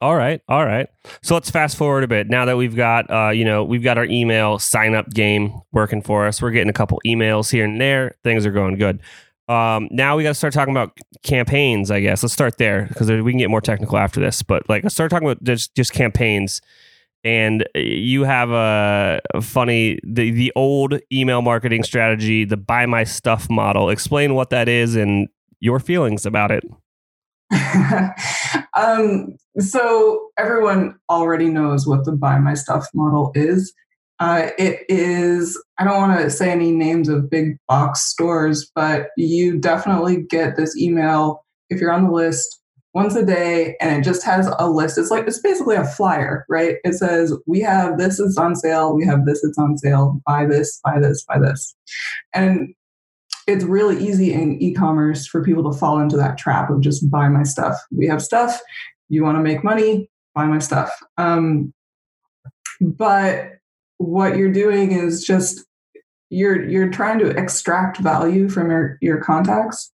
All 0.00 0.16
right, 0.16 0.40
all 0.48 0.66
right. 0.66 0.88
So 1.22 1.34
let's 1.34 1.50
fast 1.50 1.76
forward 1.76 2.02
a 2.02 2.08
bit. 2.08 2.28
Now 2.28 2.46
that 2.46 2.56
we've 2.56 2.74
got, 2.74 3.08
uh, 3.08 3.30
you 3.30 3.44
know, 3.44 3.62
we've 3.62 3.84
got 3.84 3.96
our 3.96 4.06
email 4.06 4.58
sign 4.58 4.96
up 4.96 5.08
game 5.10 5.60
working 5.70 6.02
for 6.02 6.26
us. 6.26 6.42
We're 6.42 6.50
getting 6.50 6.70
a 6.70 6.72
couple 6.72 7.00
emails 7.06 7.48
here 7.48 7.64
and 7.64 7.80
there. 7.80 8.16
Things 8.24 8.44
are 8.44 8.50
going 8.50 8.76
good. 8.76 8.98
Um, 9.50 9.88
now 9.90 10.16
we 10.16 10.22
got 10.22 10.28
to 10.28 10.34
start 10.34 10.54
talking 10.54 10.72
about 10.72 10.96
campaigns. 11.24 11.90
I 11.90 11.98
guess 11.98 12.22
let's 12.22 12.32
start 12.32 12.56
there 12.58 12.86
because 12.86 13.10
we 13.10 13.32
can 13.32 13.38
get 13.38 13.50
more 13.50 13.60
technical 13.60 13.98
after 13.98 14.20
this. 14.20 14.44
But 14.44 14.68
like, 14.68 14.84
let's 14.84 14.94
start 14.94 15.10
talking 15.10 15.28
about 15.28 15.42
just 15.42 15.74
just 15.74 15.92
campaigns. 15.92 16.60
And 17.24 17.68
you 17.74 18.22
have 18.22 18.50
a, 18.52 19.20
a 19.34 19.42
funny 19.42 19.98
the 20.04 20.30
the 20.30 20.52
old 20.54 21.00
email 21.12 21.42
marketing 21.42 21.82
strategy, 21.82 22.44
the 22.44 22.56
buy 22.56 22.86
my 22.86 23.02
stuff 23.02 23.50
model. 23.50 23.90
Explain 23.90 24.34
what 24.34 24.50
that 24.50 24.68
is 24.68 24.94
and 24.94 25.26
your 25.58 25.80
feelings 25.80 26.24
about 26.24 26.52
it. 26.52 26.62
um, 28.76 29.36
so 29.58 30.28
everyone 30.38 30.94
already 31.10 31.48
knows 31.48 31.88
what 31.88 32.04
the 32.04 32.12
buy 32.12 32.38
my 32.38 32.54
stuff 32.54 32.86
model 32.94 33.32
is. 33.34 33.74
Uh, 34.20 34.50
it 34.58 34.84
is, 34.90 35.60
I 35.78 35.84
don't 35.84 35.96
want 35.96 36.20
to 36.20 36.30
say 36.30 36.50
any 36.50 36.72
names 36.72 37.08
of 37.08 37.30
big 37.30 37.56
box 37.66 38.02
stores, 38.02 38.70
but 38.74 39.08
you 39.16 39.58
definitely 39.58 40.22
get 40.28 40.56
this 40.56 40.76
email 40.76 41.44
if 41.70 41.80
you're 41.80 41.90
on 41.90 42.04
the 42.04 42.12
list 42.12 42.60
once 42.92 43.14
a 43.14 43.24
day 43.24 43.76
and 43.80 43.98
it 43.98 44.04
just 44.04 44.22
has 44.24 44.50
a 44.58 44.68
list. 44.68 44.98
It's 44.98 45.10
like, 45.10 45.26
it's 45.26 45.40
basically 45.40 45.76
a 45.76 45.84
flyer, 45.84 46.44
right? 46.50 46.76
It 46.84 46.94
says, 46.94 47.32
we 47.46 47.60
have 47.60 47.96
this, 47.96 48.20
it's 48.20 48.36
on 48.36 48.56
sale. 48.56 48.94
We 48.94 49.06
have 49.06 49.24
this, 49.24 49.42
it's 49.42 49.56
on 49.56 49.78
sale. 49.78 50.20
Buy 50.26 50.44
this, 50.44 50.78
buy 50.84 51.00
this, 51.00 51.24
buy 51.24 51.38
this. 51.38 51.74
And 52.34 52.74
it's 53.46 53.64
really 53.64 54.06
easy 54.06 54.34
in 54.34 54.60
e-commerce 54.60 55.26
for 55.26 55.42
people 55.42 55.70
to 55.70 55.78
fall 55.78 55.98
into 55.98 56.16
that 56.18 56.36
trap 56.36 56.68
of 56.68 56.82
just 56.82 57.10
buy 57.10 57.28
my 57.28 57.44
stuff. 57.44 57.76
We 57.90 58.06
have 58.08 58.22
stuff. 58.22 58.60
You 59.08 59.24
want 59.24 59.38
to 59.38 59.42
make 59.42 59.64
money? 59.64 60.10
Buy 60.34 60.44
my 60.44 60.58
stuff. 60.58 60.90
Um, 61.16 61.72
but 62.80 63.59
what 64.00 64.38
you're 64.38 64.50
doing 64.50 64.92
is 64.92 65.22
just 65.22 65.66
you're 66.30 66.66
you're 66.66 66.88
trying 66.88 67.18
to 67.18 67.28
extract 67.36 67.98
value 67.98 68.48
from 68.48 68.70
your 68.70 68.96
your 69.02 69.20
contacts 69.22 69.92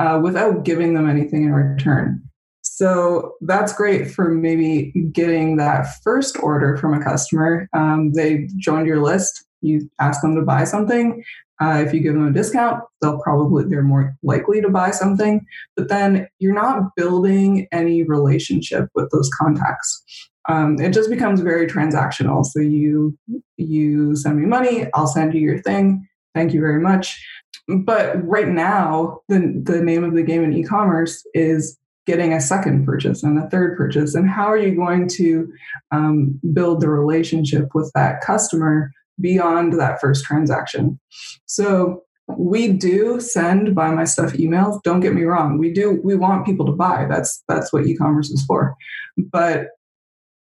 uh, 0.00 0.18
without 0.22 0.64
giving 0.64 0.94
them 0.94 1.06
anything 1.08 1.44
in 1.44 1.52
return. 1.52 2.22
So 2.62 3.34
that's 3.42 3.74
great 3.74 4.10
for 4.10 4.30
maybe 4.30 4.92
getting 5.12 5.58
that 5.58 5.86
first 6.02 6.38
order 6.38 6.78
from 6.78 6.94
a 6.94 7.04
customer. 7.04 7.68
Um, 7.74 8.12
they 8.14 8.48
joined 8.56 8.86
your 8.86 9.02
list. 9.02 9.44
You 9.60 9.90
ask 10.00 10.22
them 10.22 10.34
to 10.36 10.42
buy 10.42 10.64
something 10.64 11.22
Uh, 11.62 11.84
if 11.86 11.94
you 11.94 12.00
give 12.00 12.14
them 12.14 12.26
a 12.26 12.32
discount, 12.32 12.82
they'll 13.00 13.20
probably 13.20 13.64
they're 13.64 13.82
more 13.82 14.16
likely 14.24 14.60
to 14.60 14.68
buy 14.68 14.90
something. 14.90 15.46
But 15.76 15.88
then 15.88 16.26
you're 16.40 16.54
not 16.54 16.96
building 16.96 17.68
any 17.70 18.02
relationship 18.02 18.88
with 18.96 19.10
those 19.10 19.30
contacts. 19.38 20.02
Um, 20.48 20.80
it 20.80 20.92
just 20.92 21.10
becomes 21.10 21.40
very 21.40 21.66
transactional. 21.66 22.44
So 22.44 22.60
you 22.60 23.16
you 23.56 24.16
send 24.16 24.40
me 24.40 24.46
money, 24.46 24.86
I'll 24.94 25.06
send 25.06 25.34
you 25.34 25.40
your 25.40 25.60
thing. 25.62 26.06
Thank 26.34 26.52
you 26.52 26.60
very 26.60 26.80
much. 26.80 27.24
But 27.68 28.26
right 28.26 28.48
now, 28.48 29.20
the 29.28 29.60
the 29.62 29.82
name 29.82 30.04
of 30.04 30.14
the 30.14 30.22
game 30.22 30.42
in 30.42 30.52
e-commerce 30.52 31.24
is 31.34 31.78
getting 32.06 32.32
a 32.32 32.40
second 32.40 32.84
purchase 32.84 33.22
and 33.22 33.38
a 33.38 33.48
third 33.48 33.76
purchase. 33.76 34.14
And 34.14 34.28
how 34.28 34.46
are 34.46 34.56
you 34.56 34.74
going 34.74 35.06
to 35.08 35.52
um, 35.92 36.40
build 36.52 36.80
the 36.80 36.88
relationship 36.88 37.68
with 37.74 37.92
that 37.94 38.20
customer 38.22 38.90
beyond 39.20 39.78
that 39.78 40.00
first 40.00 40.24
transaction? 40.24 40.98
So 41.46 42.02
we 42.28 42.68
do 42.72 43.20
send 43.20 43.74
buy 43.74 43.90
my 43.90 44.04
stuff 44.04 44.32
emails 44.34 44.82
don't 44.82 45.00
get 45.00 45.14
me 45.14 45.22
wrong 45.22 45.58
we 45.58 45.72
do 45.72 46.00
we 46.04 46.14
want 46.14 46.46
people 46.46 46.64
to 46.64 46.72
buy 46.72 47.06
that's 47.08 47.42
that's 47.48 47.72
what 47.72 47.84
e-commerce 47.84 48.30
is 48.30 48.44
for 48.44 48.74
but 49.16 49.68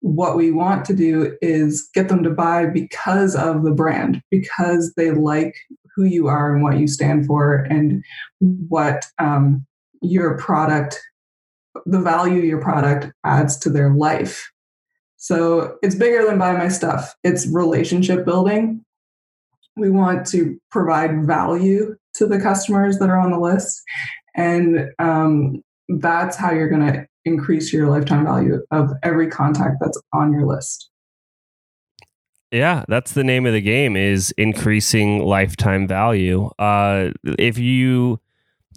what 0.01 0.37
we 0.37 0.51
want 0.51 0.85
to 0.87 0.95
do 0.95 1.37
is 1.43 1.89
get 1.95 2.09
them 2.09 2.23
to 2.23 2.31
buy 2.31 2.67
because 2.67 3.37
of 3.37 3.65
the 3.65 3.73
brand 3.73 4.23
because 4.31 4.95
they 4.97 5.11
like 5.11 5.55
who 5.95 6.05
you 6.05 6.27
are 6.27 6.55
and 6.55 6.63
what 6.63 6.79
you 6.79 6.87
stand 6.87 7.27
for 7.27 7.57
and 7.71 8.03
what 8.41 9.05
um, 9.19 9.67
your 10.01 10.39
product 10.39 10.99
the 11.87 12.01
value 12.01 12.43
your 12.43 12.61
product 12.61 13.13
adds 13.25 13.57
to 13.59 13.71
their 13.71 13.95
life. 13.95 14.51
So 15.17 15.77
it's 15.83 15.95
bigger 15.95 16.25
than 16.27 16.39
buy 16.39 16.57
my 16.57 16.69
stuff. 16.69 17.15
It's 17.23 17.47
relationship 17.47 18.25
building. 18.25 18.85
We 19.77 19.91
want 19.91 20.27
to 20.29 20.59
provide 20.71 21.27
value 21.27 21.97
to 22.15 22.27
the 22.27 22.41
customers 22.41 22.99
that 22.99 23.11
are 23.11 23.19
on 23.19 23.31
the 23.31 23.39
list. 23.39 23.83
And 24.35 24.91
um, 24.99 25.63
that's 25.89 26.37
how 26.37 26.53
you're 26.53 26.69
going 26.69 26.93
to 26.93 27.07
increase 27.25 27.73
your 27.73 27.89
lifetime 27.89 28.25
value 28.25 28.61
of 28.71 28.91
every 29.03 29.29
contact 29.29 29.77
that's 29.81 30.01
on 30.13 30.33
your 30.33 30.47
list. 30.47 30.91
Yeah, 32.51 32.85
that's 32.89 33.13
the 33.13 33.23
name 33.23 33.47
of 33.47 33.53
the 33.53 33.61
game 33.61 33.97
is 33.97 34.33
increasing 34.37 35.25
lifetime 35.25 35.87
value. 35.87 36.51
Uh, 36.59 37.11
if 37.39 37.59
you 37.59 38.21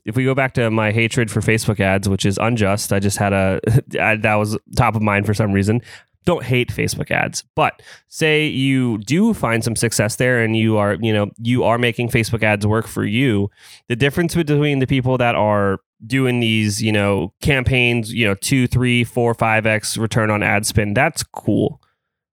if 0.06 0.16
we 0.16 0.26
go 0.26 0.36
back 0.36 0.54
to 0.56 0.70
my 0.70 0.92
hatred 0.92 1.32
for 1.32 1.40
Facebook 1.40 1.80
ads, 1.80 2.08
which 2.08 2.26
is 2.26 2.38
unjust, 2.38 2.94
I 2.94 3.00
just 3.00 3.18
had 3.18 3.34
a 3.34 3.60
that 3.88 4.36
was 4.36 4.58
top 4.76 4.96
of 4.96 5.02
mind 5.02 5.26
for 5.26 5.34
some 5.34 5.52
reason. 5.52 5.82
Don't 6.26 6.44
hate 6.44 6.70
Facebook 6.70 7.12
ads, 7.12 7.44
but 7.56 7.82
say 8.08 8.46
you 8.48 8.98
do 9.00 9.34
find 9.34 9.64
some 9.64 9.76
success 9.76 10.16
there 10.16 10.42
and 10.42 10.56
you 10.56 10.78
are, 10.78 10.98
you 11.02 11.14
know, 11.14 11.32
you 11.38 11.64
are 11.64 11.78
making 11.78 12.10
Facebook 12.10 12.44
ads 12.44 12.66
work 12.66 12.88
for 12.88 13.04
you. 13.04 13.50
The 13.90 13.96
difference 13.96 14.36
between 14.36 14.80
the 14.80 14.88
people 14.88 15.18
that 15.18 15.36
are 15.36 15.80
doing 16.06 16.40
these, 16.40 16.82
you 16.82 16.92
know, 16.92 17.34
campaigns, 17.42 18.14
you 18.14 18.26
know, 18.26 18.36
two, 18.36 18.68
three, 18.68 19.04
four, 19.04 19.34
five 19.34 19.66
X 19.66 19.98
return 19.98 20.30
on 20.30 20.44
ad 20.44 20.66
spend, 20.66 20.96
that's 20.96 21.24
cool. 21.24 21.82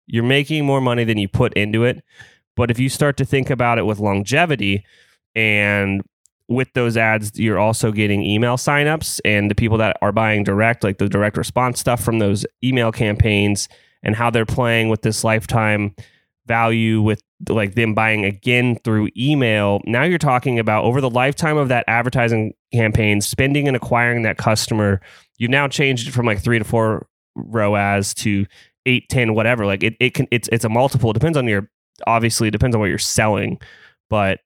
You're 0.08 0.24
making 0.24 0.66
more 0.66 0.82
money 0.82 1.04
than 1.04 1.18
you 1.18 1.28
put 1.28 1.54
into 1.54 1.84
it. 1.84 2.04
But 2.56 2.72
if 2.72 2.80
you 2.80 2.90
start 2.90 3.16
to 3.18 3.26
think 3.26 3.50
about 3.50 3.78
it 3.78 3.86
with 3.86 4.00
longevity 4.00 4.84
and 5.36 6.02
with 6.50 6.74
those 6.74 6.98
ads, 6.98 7.40
you're 7.40 7.60
also 7.60 7.92
getting 7.92 8.24
email 8.24 8.58
signups 8.58 9.20
and 9.24 9.50
the 9.50 9.56
people 9.56 9.78
that 9.78 9.96
are 10.02 10.12
buying 10.12 10.44
direct, 10.44 10.84
like 10.84 10.98
the 10.98 11.08
direct 11.08 11.38
response 11.38 11.80
stuff 11.80 12.04
from 12.04 12.20
those 12.20 12.46
email 12.64 12.92
campaigns 12.92 13.70
and 14.02 14.16
how 14.16 14.30
they're 14.30 14.46
playing 14.46 14.90
with 14.90 15.04
this 15.04 15.24
lifetime 15.24 15.96
value 16.48 17.02
with 17.02 17.22
like 17.48 17.76
them 17.76 17.94
buying 17.94 18.26
again 18.26 18.76
through 18.84 19.10
email. 19.16 19.80
Now 19.86 20.04
you're 20.04 20.18
talking 20.18 20.58
about 20.58 20.84
over 20.84 21.00
the 21.00 21.10
lifetime 21.10 21.56
of 21.56 21.68
that 21.70 21.86
advertising 21.88 22.54
campaign, 22.74 23.22
spending 23.22 23.68
and 23.68 23.78
acquiring 23.78 24.24
that 24.24 24.38
customer. 24.38 25.00
You've 25.38 25.52
now 25.52 25.68
changed 25.68 26.08
it 26.08 26.12
from 26.12 26.26
like 26.26 26.42
three 26.42 26.58
to 26.58 26.66
four 26.66 27.08
ROAS 27.36 28.16
to 28.16 28.48
eight, 28.88 29.08
10, 29.10 29.36
whatever. 29.36 29.68
Like 29.68 29.84
it, 29.84 29.96
it 30.00 30.16
can, 30.16 30.28
it's, 30.32 30.50
it's 30.52 30.66
a 30.66 30.70
multiple. 30.70 31.12
It 31.12 31.14
depends 31.14 31.38
on 31.38 31.48
your, 31.48 31.70
obviously 32.08 32.50
depends 32.50 32.76
on 32.76 32.80
what 32.80 32.90
you're 32.90 32.98
selling, 32.98 33.62
but 34.10 34.40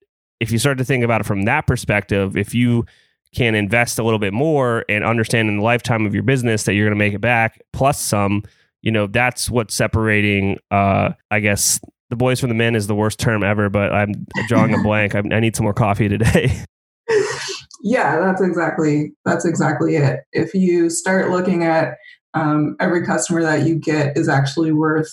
if 0.43 0.51
you 0.51 0.59
start 0.59 0.77
to 0.77 0.83
think 0.83 1.05
about 1.05 1.21
it 1.21 1.23
from 1.23 1.43
that 1.43 1.65
perspective, 1.65 2.35
if 2.35 2.53
you 2.53 2.85
can 3.33 3.55
invest 3.55 3.97
a 3.97 4.03
little 4.03 4.19
bit 4.19 4.33
more 4.33 4.83
and 4.89 5.03
understand 5.03 5.47
in 5.47 5.57
the 5.57 5.63
lifetime 5.63 6.05
of 6.05 6.13
your 6.13 6.21
business 6.21 6.65
that 6.65 6.73
you're 6.73 6.85
going 6.85 6.95
to 6.95 7.03
make 7.03 7.13
it 7.13 7.21
back 7.21 7.61
plus 7.71 7.99
some, 7.99 8.43
you 8.81 8.91
know, 8.91 9.07
that's 9.07 9.49
what's 9.49 9.73
separating, 9.73 10.59
uh, 10.69 11.11
I 11.31 11.39
guess, 11.39 11.79
the 12.09 12.17
boys 12.17 12.41
from 12.41 12.49
the 12.49 12.55
men 12.55 12.75
is 12.75 12.87
the 12.87 12.93
worst 12.93 13.19
term 13.19 13.41
ever, 13.41 13.69
but 13.69 13.93
I'm 13.93 14.27
drawing 14.49 14.73
a 14.73 14.83
blank. 14.83 15.15
I, 15.15 15.19
I 15.31 15.39
need 15.39 15.55
some 15.55 15.63
more 15.63 15.73
coffee 15.73 16.09
today. 16.09 16.63
yeah, 17.81 18.19
that's 18.19 18.41
exactly 18.41 19.13
that's 19.23 19.45
exactly 19.45 19.95
it. 19.95 20.19
If 20.33 20.53
you 20.53 20.89
start 20.89 21.31
looking 21.31 21.63
at 21.63 21.95
um, 22.33 22.75
every 22.81 23.05
customer 23.05 23.41
that 23.43 23.65
you 23.65 23.75
get 23.75 24.17
is 24.17 24.27
actually 24.27 24.73
worth 24.73 25.09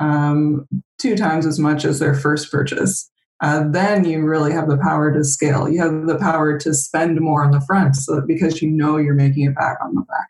um, 0.00 0.66
two 0.98 1.14
times 1.14 1.44
as 1.44 1.58
much 1.58 1.84
as 1.84 1.98
their 1.98 2.14
first 2.14 2.50
purchase 2.50 3.10
uh, 3.42 3.64
then 3.68 4.04
you 4.04 4.24
really 4.24 4.52
have 4.52 4.68
the 4.68 4.78
power 4.78 5.12
to 5.12 5.24
scale. 5.24 5.68
You 5.68 5.82
have 5.82 6.06
the 6.06 6.18
power 6.18 6.58
to 6.58 6.72
spend 6.72 7.20
more 7.20 7.44
on 7.44 7.50
the 7.50 7.60
front 7.62 7.96
so 7.96 8.20
because 8.26 8.62
you 8.62 8.70
know 8.70 8.96
you're 8.96 9.14
making 9.14 9.46
it 9.46 9.54
back 9.54 9.78
on 9.84 9.94
the 9.94 10.02
back. 10.02 10.28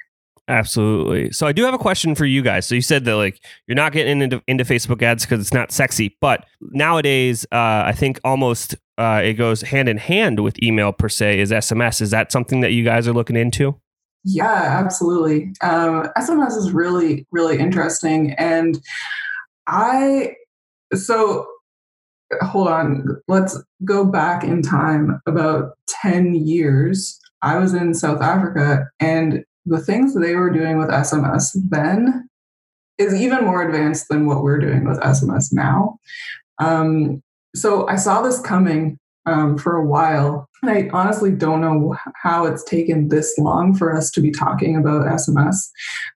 Absolutely. 0.49 1.31
So 1.31 1.47
I 1.47 1.53
do 1.53 1.65
have 1.65 1.75
a 1.75 1.79
question 1.79 2.15
for 2.15 2.25
you 2.25 2.43
guys. 2.43 2.67
So 2.67 2.75
you 2.75 2.81
said 2.81 3.05
that 3.05 3.15
like 3.17 3.39
you're 3.67 3.77
not 3.77 3.93
getting 3.93 4.21
into, 4.21 4.43
into 4.49 4.65
Facebook 4.65 5.01
ads 5.03 5.25
because 5.25 5.41
it's 5.41 5.53
not 5.53 5.71
sexy, 5.71 6.17
but 6.21 6.47
nowadays 6.61 7.47
uh, 7.53 7.85
I 7.87 7.93
think 7.93 8.19
almost 8.25 8.75
uh, 8.99 9.21
it 9.23 9.35
goes 9.35 9.63
hand 9.63 9.89
in 9.89 9.99
hand 9.99 10.41
with 10.41 10.61
email 10.63 10.93
per 10.93 11.09
se 11.09 11.39
is 11.39 11.53
SMS. 11.53 12.01
Is 12.01 12.11
that 12.11 12.33
something 12.33 12.61
that 12.61 12.73
you 12.73 12.83
guys 12.83 13.07
are 13.07 13.13
looking 13.13 13.37
into? 13.37 13.81
Yeah, 14.25 14.47
absolutely. 14.53 15.53
Um, 15.63 16.09
SMS 16.17 16.57
is 16.57 16.71
really 16.71 17.27
really 17.33 17.59
interesting, 17.59 18.33
and 18.33 18.81
I 19.67 20.37
so 20.95 21.47
hold 22.41 22.69
on, 22.69 23.07
let's 23.29 23.63
go 23.85 24.05
back 24.05 24.45
in 24.45 24.63
time 24.63 25.21
about 25.27 25.73
10 25.89 26.35
years. 26.35 27.19
I 27.43 27.59
was 27.59 27.75
in 27.75 27.95
South 27.95 28.23
Africa, 28.23 28.89
and 29.01 29.45
the 29.67 29.81
things 29.81 30.15
they 30.15 30.35
were 30.35 30.51
doing 30.51 30.79
with 30.79 30.89
SMS 30.89 31.57
then 31.69 32.29
is 32.99 33.15
even 33.15 33.45
more 33.45 33.63
advanced 33.63 34.09
than 34.09 34.27
what 34.27 34.43
we're 34.43 34.59
doing 34.59 34.87
with 34.87 35.01
SMS 35.01 35.53
now. 35.53 35.99
Um, 36.59 37.23
so 37.55 37.87
I 37.89 37.97
saw 37.97 38.23
this 38.23 38.41
coming 38.41 38.99
um, 39.27 39.59
for 39.59 39.77
a 39.77 39.87
while, 39.87 40.49
and 40.63 40.71
I 40.71 40.89
honestly 40.93 41.33
don't 41.33 41.61
know 41.61 41.97
how 42.23 42.47
it's 42.47 42.65
taken 42.65 43.09
this 43.09 43.37
long 43.39 43.75
for 43.75 43.97
us 43.97 44.11
to 44.13 44.21
be 44.21 44.31
talking 44.31 44.77
about 44.77 45.07
SMS. 45.07 45.57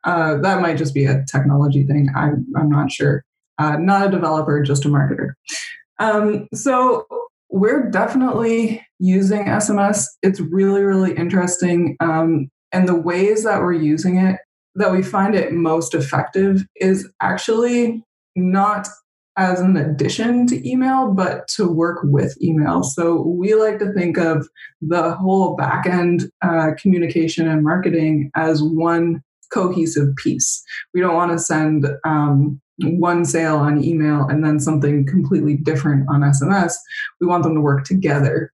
Uh, 0.04 0.38
that 0.38 0.60
might 0.60 0.78
just 0.78 0.94
be 0.94 1.04
a 1.04 1.24
technology 1.30 1.84
thing. 1.84 2.08
I'm, 2.16 2.46
I'm 2.56 2.70
not 2.70 2.90
sure. 2.90 3.24
Uh, 3.58 3.76
not 3.76 4.06
a 4.06 4.10
developer, 4.10 4.62
just 4.62 4.84
a 4.84 4.88
marketer. 4.88 5.32
Um, 5.98 6.48
so 6.54 7.06
we're 7.50 7.90
definitely 7.90 8.84
using 8.98 9.44
SMS. 9.44 10.04
It's 10.22 10.40
really, 10.40 10.82
really 10.82 11.14
interesting. 11.14 11.96
Um, 12.00 12.48
and 12.72 12.88
the 12.88 12.96
ways 12.96 13.44
that 13.44 13.60
we're 13.60 13.72
using 13.72 14.18
it, 14.18 14.40
that 14.74 14.92
we 14.92 15.02
find 15.02 15.34
it 15.34 15.52
most 15.52 15.94
effective, 15.94 16.64
is 16.76 17.08
actually 17.22 18.04
not 18.34 18.88
as 19.38 19.60
an 19.60 19.76
addition 19.76 20.46
to 20.46 20.68
email, 20.68 21.12
but 21.12 21.46
to 21.48 21.68
work 21.68 22.00
with 22.04 22.36
email. 22.42 22.82
So 22.82 23.22
we 23.22 23.54
like 23.54 23.78
to 23.80 23.92
think 23.92 24.16
of 24.16 24.48
the 24.80 25.14
whole 25.14 25.56
backend 25.56 26.30
uh, 26.42 26.70
communication 26.80 27.46
and 27.46 27.62
marketing 27.62 28.30
as 28.34 28.62
one 28.62 29.22
cohesive 29.52 30.14
piece. 30.16 30.62
We 30.94 31.00
don't 31.00 31.14
want 31.14 31.32
to 31.32 31.38
send 31.38 31.86
um, 32.04 32.60
one 32.82 33.24
sale 33.24 33.56
on 33.56 33.82
email 33.82 34.26
and 34.28 34.44
then 34.44 34.60
something 34.60 35.06
completely 35.06 35.56
different 35.56 36.08
on 36.08 36.20
SMS. 36.20 36.74
We 37.20 37.26
want 37.26 37.42
them 37.42 37.54
to 37.54 37.60
work 37.60 37.84
together 37.84 38.52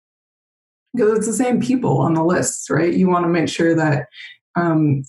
because 0.94 1.16
it's 1.16 1.26
the 1.26 1.32
same 1.32 1.60
people 1.60 1.98
on 1.98 2.14
the 2.14 2.24
lists, 2.24 2.70
right? 2.70 2.92
You 2.92 3.08
want 3.08 3.24
to 3.24 3.28
make 3.28 3.48
sure 3.48 3.74
that 3.74 4.06
um, 4.56 5.02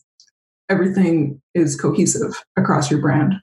everything 0.70 1.42
is 1.54 1.80
cohesive 1.80 2.34
across 2.58 2.90
your 2.90 3.02
brand, 3.02 3.36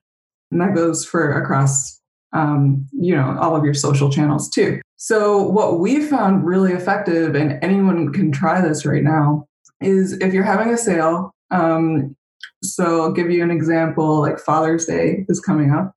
and 0.50 0.60
that 0.60 0.74
goes 0.74 1.04
for 1.04 1.32
across 1.40 2.00
um, 2.32 2.86
you 2.92 3.14
know 3.14 3.36
all 3.40 3.56
of 3.56 3.64
your 3.64 3.74
social 3.74 4.10
channels 4.10 4.48
too. 4.48 4.80
So 4.96 5.42
what 5.42 5.80
we 5.80 6.04
found 6.04 6.46
really 6.46 6.72
effective, 6.72 7.34
and 7.34 7.62
anyone 7.62 8.12
can 8.12 8.32
try 8.32 8.60
this 8.60 8.84
right 8.84 9.02
now, 9.02 9.46
is 9.80 10.14
if 10.14 10.32
you're 10.32 10.44
having 10.44 10.72
a 10.72 10.78
sale. 10.78 11.32
Um, 11.52 12.14
so 12.62 13.02
I'll 13.02 13.12
give 13.12 13.30
you 13.30 13.42
an 13.42 13.50
example 13.50 14.20
like 14.20 14.38
Father's 14.38 14.86
Day 14.86 15.24
is 15.28 15.40
coming 15.40 15.70
up. 15.70 15.94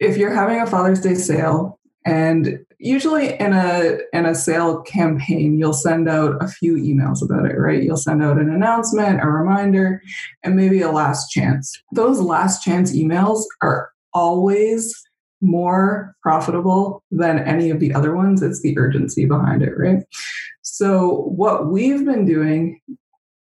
If 0.00 0.16
you're 0.16 0.34
having 0.34 0.60
a 0.60 0.66
Father's 0.66 1.00
Day 1.00 1.14
sale, 1.14 1.78
and 2.04 2.58
usually 2.78 3.38
in 3.38 3.52
a 3.52 3.98
in 4.12 4.26
a 4.26 4.34
sale 4.34 4.82
campaign, 4.82 5.58
you'll 5.58 5.72
send 5.72 6.08
out 6.08 6.42
a 6.42 6.48
few 6.48 6.74
emails 6.74 7.22
about 7.22 7.46
it, 7.46 7.56
right? 7.56 7.82
You'll 7.82 7.96
send 7.96 8.22
out 8.22 8.38
an 8.38 8.50
announcement, 8.50 9.22
a 9.22 9.26
reminder, 9.26 10.02
and 10.42 10.56
maybe 10.56 10.82
a 10.82 10.90
last 10.90 11.30
chance. 11.30 11.80
Those 11.92 12.20
last 12.20 12.64
chance 12.64 12.96
emails 12.96 13.44
are 13.62 13.92
always 14.12 14.94
more 15.42 16.14
profitable 16.22 17.02
than 17.10 17.40
any 17.40 17.68
of 17.70 17.80
the 17.80 17.92
other 17.92 18.14
ones, 18.14 18.42
it's 18.42 18.62
the 18.62 18.78
urgency 18.78 19.26
behind 19.26 19.62
it, 19.62 19.76
right? 19.76 20.04
So, 20.62 21.24
what 21.36 21.66
we've 21.66 22.04
been 22.04 22.24
doing 22.24 22.80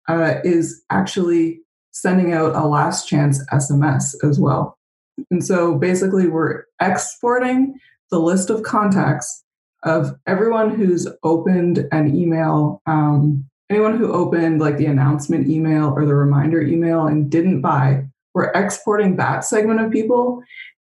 uh, 0.07 0.35
is 0.43 0.83
actually 0.89 1.61
sending 2.01 2.33
out 2.33 2.55
a 2.55 2.65
last 2.65 3.07
chance 3.07 3.43
SMS 3.51 4.15
as 4.23 4.39
well. 4.39 4.77
And 5.31 5.45
so, 5.45 5.75
basically, 5.75 6.27
we're 6.27 6.63
exporting 6.81 7.79
the 8.11 8.19
list 8.19 8.49
of 8.49 8.63
contacts 8.63 9.43
of 9.83 10.15
everyone 10.27 10.75
who's 10.75 11.07
opened 11.23 11.87
an 11.91 12.15
email, 12.15 12.81
um, 12.85 13.45
anyone 13.69 13.97
who 13.97 14.11
opened 14.11 14.59
like 14.59 14.77
the 14.77 14.85
announcement 14.85 15.47
email 15.47 15.93
or 15.95 16.05
the 16.05 16.15
reminder 16.15 16.61
email 16.61 17.07
and 17.07 17.29
didn't 17.29 17.61
buy. 17.61 18.05
We're 18.33 18.51
exporting 18.51 19.15
that 19.17 19.43
segment 19.43 19.79
of 19.81 19.91
people 19.91 20.43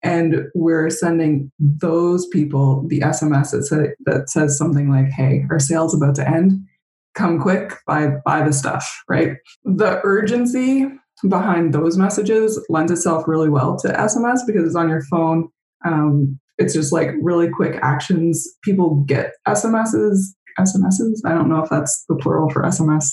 and 0.03 0.49
we're 0.55 0.91
sending 0.91 1.51
those 1.59 2.27
people 2.27 2.87
the 2.89 3.01
SMS 3.01 3.53
that, 3.53 3.65
say, 3.65 3.95
that 4.05 4.29
says 4.29 4.59
something 4.59 4.91
like, 4.91 5.07
"Hey, 5.07 5.47
our 5.51 5.61
sale's 5.61 5.95
about 5.95 6.17
to 6.17 6.29
end. 6.29 6.67
Come 7.15 7.41
quick, 7.41 7.75
buy 7.87 8.13
buy 8.25 8.43
the 8.43 8.53
stuff." 8.53 8.89
Right. 9.09 9.37
The 9.65 10.01
urgency 10.05 10.87
behind 11.29 11.73
those 11.73 11.97
messages 11.97 12.65
lends 12.69 12.91
itself 12.91 13.29
really 13.29 13.49
well 13.49 13.77
to 13.79 13.89
SMS 13.89 14.41
because 14.47 14.67
it's 14.67 14.77
on 14.77 14.89
your 14.89 15.03
phone. 15.11 15.49
Um, 15.85 16.39
it's 16.59 16.75
just 16.75 16.93
like 16.93 17.11
really 17.21 17.49
quick 17.49 17.79
actions. 17.83 18.47
People 18.63 19.05
get 19.07 19.33
SMSs. 19.47 20.19
SMSs. 20.59 21.21
I 21.25 21.31
don't 21.31 21.49
know 21.49 21.63
if 21.63 21.71
that's 21.71 22.05
the 22.09 22.17
plural 22.17 22.51
for 22.51 22.63
SMS. 22.63 23.07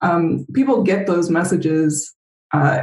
Um, 0.00 0.46
people 0.54 0.82
get 0.82 1.06
those 1.06 1.28
messages 1.28 2.14
uh, 2.52 2.82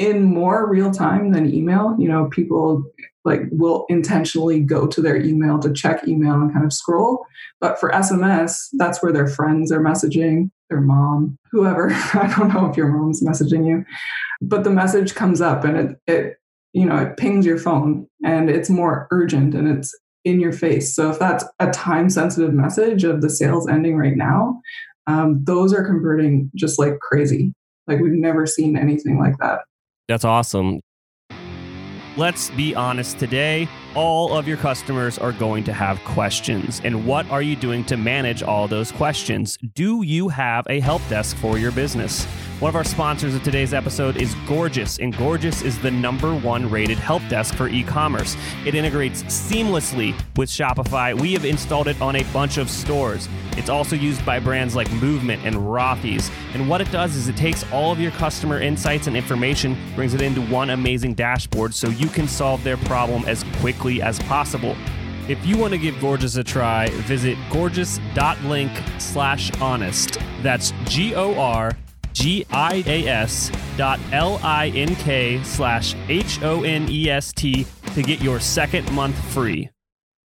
in 0.00 0.24
more 0.24 0.68
real 0.68 0.90
time 0.90 1.30
than 1.30 1.52
email 1.52 1.94
you 1.98 2.08
know 2.08 2.26
people 2.30 2.82
like 3.24 3.42
will 3.52 3.84
intentionally 3.90 4.60
go 4.60 4.86
to 4.86 5.02
their 5.02 5.16
email 5.16 5.58
to 5.58 5.72
check 5.72 6.08
email 6.08 6.32
and 6.34 6.52
kind 6.52 6.64
of 6.64 6.72
scroll. 6.72 7.26
But 7.60 7.78
for 7.78 7.90
sms 7.90 8.68
that's 8.72 9.02
where 9.02 9.12
their 9.12 9.26
friends 9.26 9.70
are 9.70 9.80
messaging 9.80 10.50
their 10.70 10.80
mom 10.80 11.38
whoever. 11.52 11.90
I 12.14 12.34
don't 12.36 12.52
know 12.54 12.66
if 12.66 12.76
your 12.76 12.88
mom's 12.88 13.22
messaging 13.22 13.66
you. 13.66 13.84
But 14.40 14.64
the 14.64 14.70
message 14.70 15.14
comes 15.14 15.40
up 15.40 15.64
and 15.64 15.76
it 15.76 15.96
it 16.06 16.36
you 16.72 16.86
know 16.86 16.96
it 16.96 17.16
pings 17.18 17.44
your 17.44 17.58
phone 17.58 18.06
and 18.24 18.48
it's 18.48 18.70
more 18.70 19.06
urgent 19.10 19.54
and 19.54 19.68
it's 19.68 19.94
in 20.24 20.40
your 20.40 20.52
face. 20.52 20.94
So 20.94 21.10
if 21.10 21.18
that's 21.18 21.44
a 21.58 21.70
time 21.70 22.08
sensitive 22.08 22.54
message 22.54 23.04
of 23.04 23.20
the 23.20 23.30
sales 23.30 23.68
ending 23.68 23.96
right 23.96 24.16
now 24.16 24.60
um, 25.06 25.42
those 25.44 25.74
are 25.74 25.84
converting 25.84 26.50
just 26.54 26.78
like 26.78 26.98
crazy. 27.00 27.52
Like 27.86 28.00
we've 28.00 28.12
never 28.12 28.46
seen 28.46 28.76
anything 28.76 29.18
like 29.18 29.34
that 29.40 29.60
that's 30.10 30.24
awesome. 30.24 30.80
Let's 32.16 32.50
be 32.50 32.74
honest 32.74 33.18
today, 33.18 33.68
all 33.94 34.32
of 34.36 34.46
your 34.46 34.56
customers 34.56 35.18
are 35.18 35.32
going 35.32 35.64
to 35.64 35.72
have 35.72 36.02
questions. 36.04 36.80
And 36.84 37.06
what 37.06 37.28
are 37.30 37.42
you 37.42 37.56
doing 37.56 37.84
to 37.84 37.96
manage 37.96 38.42
all 38.42 38.68
those 38.68 38.92
questions? 38.92 39.58
Do 39.74 40.02
you 40.02 40.28
have 40.28 40.66
a 40.68 40.80
help 40.80 41.02
desk 41.08 41.36
for 41.36 41.58
your 41.58 41.72
business? 41.72 42.24
One 42.60 42.68
of 42.68 42.76
our 42.76 42.84
sponsors 42.84 43.34
of 43.34 43.42
today's 43.42 43.72
episode 43.72 44.18
is 44.18 44.34
Gorgias, 44.46 44.98
and 44.98 45.16
Gorgias 45.16 45.62
is 45.62 45.78
the 45.78 45.90
number 45.90 46.34
one 46.34 46.70
rated 46.70 46.98
help 46.98 47.26
desk 47.28 47.54
for 47.54 47.68
e 47.68 47.82
commerce. 47.82 48.36
It 48.66 48.74
integrates 48.74 49.22
seamlessly 49.22 50.14
with 50.36 50.50
Shopify. 50.50 51.18
We 51.18 51.32
have 51.32 51.46
installed 51.46 51.88
it 51.88 51.98
on 52.02 52.16
a 52.16 52.22
bunch 52.34 52.58
of 52.58 52.68
stores. 52.68 53.30
It's 53.56 53.70
also 53.70 53.96
used 53.96 54.24
by 54.26 54.40
brands 54.40 54.76
like 54.76 54.92
Movement 54.92 55.42
and 55.46 55.56
Rothy's. 55.56 56.30
And 56.52 56.68
what 56.68 56.82
it 56.82 56.90
does 56.92 57.16
is 57.16 57.28
it 57.28 57.36
takes 57.36 57.64
all 57.72 57.92
of 57.92 57.98
your 57.98 58.10
customer 58.12 58.60
insights 58.60 59.06
and 59.06 59.16
information, 59.16 59.76
brings 59.94 60.12
it 60.12 60.20
into 60.20 60.42
one 60.42 60.70
amazing 60.70 61.14
dashboard 61.14 61.74
so 61.74 61.88
you 61.88 62.08
can 62.08 62.28
solve 62.28 62.62
their 62.62 62.76
problem 62.76 63.24
as 63.26 63.42
quickly 63.60 63.79
as 64.02 64.18
possible. 64.20 64.76
If 65.28 65.44
you 65.46 65.56
want 65.56 65.72
to 65.72 65.78
give 65.78 66.00
Gorgias 66.00 66.36
a 66.36 66.44
try, 66.44 66.88
visit 66.90 67.38
gorgias.link 67.50 68.72
slash 68.98 69.50
honest. 69.60 70.18
That's 70.42 70.72
G 70.86 71.14
O 71.14 71.38
R 71.38 71.76
G-I-A-S 72.12 73.50
dot 73.76 74.00
L-I-N-K 74.12 75.42
slash 75.42 75.94
H-O-N-E-S-T 76.08 77.66
to 77.94 78.02
get 78.02 78.20
your 78.20 78.40
second 78.40 78.90
month 78.92 79.16
free. 79.32 79.70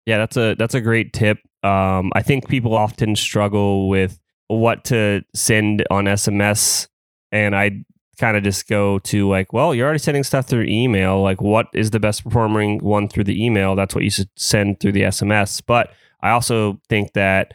Yeah, 0.05 0.17
that's 0.17 0.37
a 0.37 0.55
that's 0.55 0.75
a 0.75 0.81
great 0.81 1.13
tip. 1.13 1.39
Um, 1.63 2.11
I 2.13 2.21
think 2.21 2.47
people 2.47 2.75
often 2.75 3.15
struggle 3.15 3.89
with 3.89 4.19
what 4.47 4.83
to 4.85 5.23
send 5.33 5.83
on 5.89 6.05
SMS, 6.05 6.87
and 7.31 7.55
I 7.55 7.83
kind 8.17 8.37
of 8.37 8.43
just 8.43 8.67
go 8.67 8.99
to 8.99 9.27
like, 9.27 9.53
well, 9.53 9.73
you're 9.73 9.85
already 9.85 9.99
sending 9.99 10.23
stuff 10.23 10.47
through 10.47 10.63
email. 10.63 11.21
Like, 11.21 11.41
what 11.41 11.67
is 11.73 11.91
the 11.91 11.99
best 11.99 12.23
performing 12.23 12.79
one 12.79 13.07
through 13.07 13.25
the 13.25 13.43
email? 13.43 13.75
That's 13.75 13.95
what 13.95 14.03
you 14.03 14.09
should 14.09 14.29
send 14.35 14.79
through 14.79 14.93
the 14.93 15.03
SMS. 15.03 15.61
But 15.65 15.91
I 16.21 16.31
also 16.31 16.79
think 16.89 17.13
that 17.13 17.53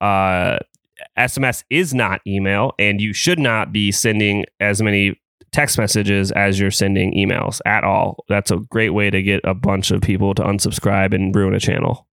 uh, 0.00 0.58
SMS 1.18 1.64
is 1.70 1.94
not 1.94 2.20
email, 2.26 2.72
and 2.78 3.00
you 3.00 3.12
should 3.12 3.38
not 3.38 3.72
be 3.72 3.92
sending 3.92 4.44
as 4.58 4.82
many 4.82 5.20
text 5.52 5.78
messages 5.78 6.30
as 6.32 6.60
you're 6.60 6.70
sending 6.70 7.12
emails 7.14 7.60
at 7.66 7.84
all. 7.84 8.24
That's 8.28 8.50
a 8.50 8.58
great 8.58 8.90
way 8.90 9.10
to 9.10 9.22
get 9.22 9.40
a 9.44 9.54
bunch 9.54 9.90
of 9.90 10.00
people 10.00 10.34
to 10.34 10.42
unsubscribe 10.42 11.14
and 11.14 11.34
ruin 11.34 11.54
a 11.54 11.60
channel. 11.60 12.06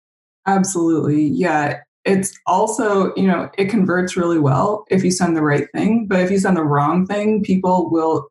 Absolutely. 0.46 1.24
Yeah. 1.24 1.80
It's 2.06 2.32
also, 2.46 3.14
you 3.16 3.26
know, 3.26 3.50
it 3.58 3.68
converts 3.68 4.16
really 4.16 4.38
well 4.38 4.84
if 4.90 5.04
you 5.04 5.10
send 5.10 5.36
the 5.36 5.42
right 5.42 5.66
thing, 5.74 6.06
but 6.08 6.20
if 6.20 6.30
you 6.30 6.38
send 6.38 6.56
the 6.56 6.64
wrong 6.64 7.04
thing, 7.04 7.42
people 7.42 7.90
will 7.90 8.28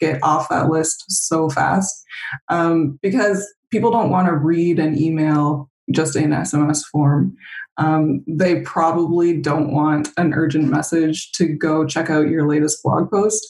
get 0.00 0.22
off 0.24 0.48
that 0.48 0.68
list 0.68 1.04
so 1.08 1.48
fast 1.48 2.04
um, 2.48 2.98
because 3.00 3.46
people 3.70 3.92
don't 3.92 4.10
want 4.10 4.26
to 4.26 4.34
read 4.34 4.80
an 4.80 4.98
email 4.98 5.70
just 5.92 6.16
in 6.16 6.30
SMS 6.30 6.82
form. 6.90 7.36
Um, 7.78 8.22
they 8.26 8.60
probably 8.60 9.40
don't 9.40 9.72
want 9.72 10.08
an 10.16 10.34
urgent 10.34 10.68
message 10.68 11.32
to 11.32 11.46
go 11.46 11.86
check 11.86 12.10
out 12.10 12.28
your 12.28 12.46
latest 12.46 12.82
blog 12.82 13.10
post. 13.10 13.46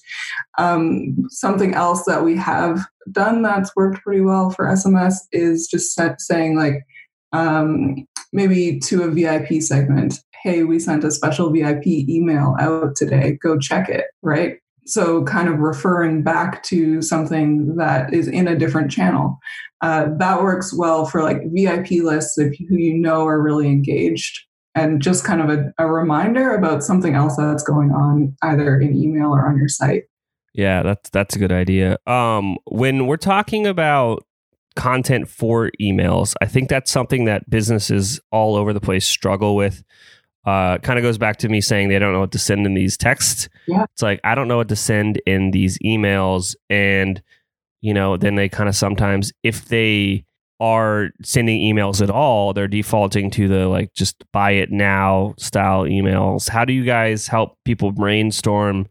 Um, 0.58 1.16
something 1.28 1.74
else 1.74 2.04
that 2.04 2.24
we 2.24 2.36
have 2.36 2.86
done 3.10 3.42
that's 3.42 3.74
worked 3.74 4.02
pretty 4.02 4.20
well 4.20 4.50
for 4.50 4.66
SMS 4.66 5.14
is 5.32 5.66
just 5.66 5.98
saying, 6.20 6.56
like, 6.56 6.86
um, 7.32 8.06
maybe 8.32 8.78
to 8.80 9.02
a 9.02 9.10
VIP 9.10 9.62
segment, 9.62 10.20
hey, 10.42 10.64
we 10.64 10.78
sent 10.78 11.04
a 11.04 11.10
special 11.10 11.50
VIP 11.50 11.86
email 11.86 12.56
out 12.58 12.96
today, 12.96 13.38
go 13.42 13.58
check 13.58 13.88
it, 13.88 14.06
right? 14.22 14.58
So, 14.84 15.22
kind 15.24 15.48
of 15.48 15.60
referring 15.60 16.24
back 16.24 16.64
to 16.64 17.02
something 17.02 17.76
that 17.76 18.12
is 18.12 18.26
in 18.26 18.48
a 18.48 18.58
different 18.58 18.90
channel. 18.90 19.38
Uh, 19.80 20.06
that 20.18 20.42
works 20.42 20.74
well 20.76 21.06
for 21.06 21.22
like 21.22 21.42
VIP 21.52 22.02
lists 22.02 22.36
if 22.38 22.56
who 22.68 22.76
you 22.76 22.94
know 22.94 23.26
are 23.26 23.40
really 23.40 23.68
engaged 23.68 24.40
and 24.74 25.02
just 25.02 25.24
kind 25.24 25.40
of 25.40 25.50
a, 25.50 25.72
a 25.78 25.86
reminder 25.86 26.54
about 26.54 26.82
something 26.82 27.14
else 27.14 27.36
that's 27.36 27.62
going 27.62 27.90
on 27.90 28.34
either 28.42 28.80
in 28.80 28.96
email 28.96 29.28
or 29.28 29.46
on 29.46 29.56
your 29.56 29.68
site. 29.68 30.04
Yeah, 30.54 30.82
that's 30.82 31.10
that's 31.10 31.36
a 31.36 31.38
good 31.38 31.52
idea. 31.52 31.98
Um, 32.06 32.58
when 32.64 33.06
we're 33.06 33.16
talking 33.16 33.66
about 33.66 34.24
content 34.74 35.28
for 35.28 35.70
emails, 35.80 36.34
I 36.40 36.46
think 36.46 36.68
that's 36.68 36.90
something 36.90 37.24
that 37.26 37.48
businesses 37.48 38.20
all 38.30 38.56
over 38.56 38.72
the 38.72 38.80
place 38.80 39.06
struggle 39.06 39.56
with 39.56 39.82
uh, 40.44 40.78
kind 40.78 40.98
of 40.98 41.02
goes 41.02 41.18
back 41.18 41.36
to 41.38 41.48
me 41.48 41.60
saying 41.60 41.88
they 41.88 41.98
don't 41.98 42.12
know 42.12 42.20
what 42.20 42.32
to 42.32 42.38
send 42.38 42.66
in 42.66 42.74
these 42.74 42.96
texts. 42.96 43.48
Yeah. 43.68 43.84
It's 43.92 44.02
like, 44.02 44.20
I 44.24 44.34
don't 44.34 44.48
know 44.48 44.56
what 44.56 44.68
to 44.70 44.76
send 44.76 45.20
in 45.26 45.52
these 45.52 45.78
emails. 45.78 46.56
And, 46.68 47.22
you 47.80 47.94
know, 47.94 48.16
then 48.16 48.34
they 48.34 48.48
kind 48.48 48.68
of 48.68 48.74
sometimes, 48.74 49.32
if 49.42 49.66
they 49.66 50.24
are 50.58 51.10
sending 51.22 51.60
emails 51.60 52.02
at 52.02 52.10
all, 52.10 52.52
they're 52.52 52.68
defaulting 52.68 53.30
to 53.32 53.48
the 53.48 53.68
like 53.68 53.92
just 53.94 54.24
buy 54.32 54.52
it 54.52 54.70
now 54.70 55.34
style 55.38 55.84
emails. 55.84 56.48
How 56.48 56.64
do 56.64 56.72
you 56.72 56.84
guys 56.84 57.28
help 57.28 57.56
people 57.64 57.92
brainstorm 57.92 58.88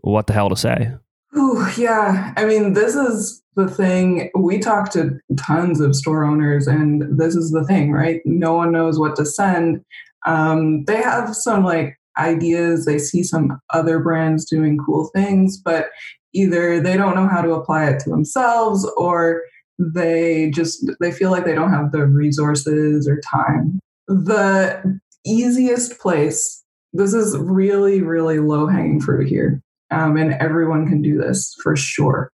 what 0.00 0.26
the 0.26 0.32
hell 0.32 0.48
to 0.48 0.56
say? 0.56 0.92
Oh, 1.40 1.72
yeah. 1.78 2.32
I 2.36 2.44
mean, 2.46 2.72
this 2.72 2.96
is 2.96 3.40
the 3.54 3.68
thing. 3.68 4.28
We 4.34 4.58
talk 4.58 4.90
to 4.90 5.20
tons 5.36 5.80
of 5.80 5.94
store 5.94 6.24
owners, 6.24 6.66
and 6.66 7.16
this 7.16 7.36
is 7.36 7.52
the 7.52 7.64
thing, 7.64 7.92
right? 7.92 8.20
No 8.24 8.54
one 8.54 8.72
knows 8.72 8.98
what 8.98 9.14
to 9.16 9.24
send. 9.24 9.84
Um, 10.26 10.84
they 10.86 10.96
have 10.96 11.36
some 11.36 11.64
like 11.64 11.96
ideas, 12.18 12.86
they 12.86 12.98
see 12.98 13.22
some 13.22 13.60
other 13.72 14.00
brands 14.00 14.44
doing 14.46 14.78
cool 14.84 15.10
things, 15.14 15.56
but 15.56 15.90
either 16.34 16.80
they 16.80 16.96
don't 16.96 17.14
know 17.14 17.28
how 17.28 17.40
to 17.40 17.52
apply 17.52 17.88
it 17.88 18.00
to 18.00 18.10
themselves 18.10 18.84
or 18.96 19.42
they 19.78 20.50
just 20.50 20.84
they 21.00 21.12
feel 21.12 21.30
like 21.30 21.44
they 21.44 21.54
don't 21.54 21.72
have 21.72 21.92
the 21.92 22.04
resources 22.04 23.06
or 23.06 23.20
time. 23.20 23.78
The 24.08 25.00
easiest 25.24 26.00
place, 26.00 26.64
this 26.92 27.14
is 27.14 27.38
really, 27.38 28.02
really 28.02 28.40
low 28.40 28.66
hanging 28.66 29.00
fruit 29.00 29.28
here. 29.28 29.62
Um, 29.90 30.16
and 30.16 30.34
everyone 30.34 30.86
can 30.86 31.02
do 31.02 31.18
this 31.18 31.54
for 31.62 31.76
sure. 31.76 32.30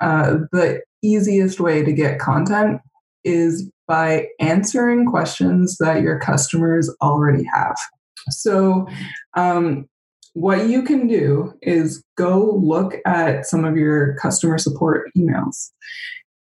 Uh, 0.00 0.38
the 0.52 0.80
easiest 1.02 1.60
way 1.60 1.82
to 1.82 1.92
get 1.92 2.18
content 2.18 2.80
is 3.24 3.70
by 3.86 4.26
answering 4.40 5.06
questions 5.06 5.76
that 5.78 6.02
your 6.02 6.18
customers 6.18 6.94
already 7.00 7.44
have. 7.52 7.76
So, 8.30 8.86
um, 9.36 9.88
what 10.34 10.68
you 10.68 10.82
can 10.82 11.06
do 11.06 11.52
is 11.60 12.02
go 12.16 12.58
look 12.62 12.96
at 13.04 13.44
some 13.44 13.64
of 13.64 13.76
your 13.76 14.14
customer 14.14 14.56
support 14.56 15.10
emails 15.16 15.70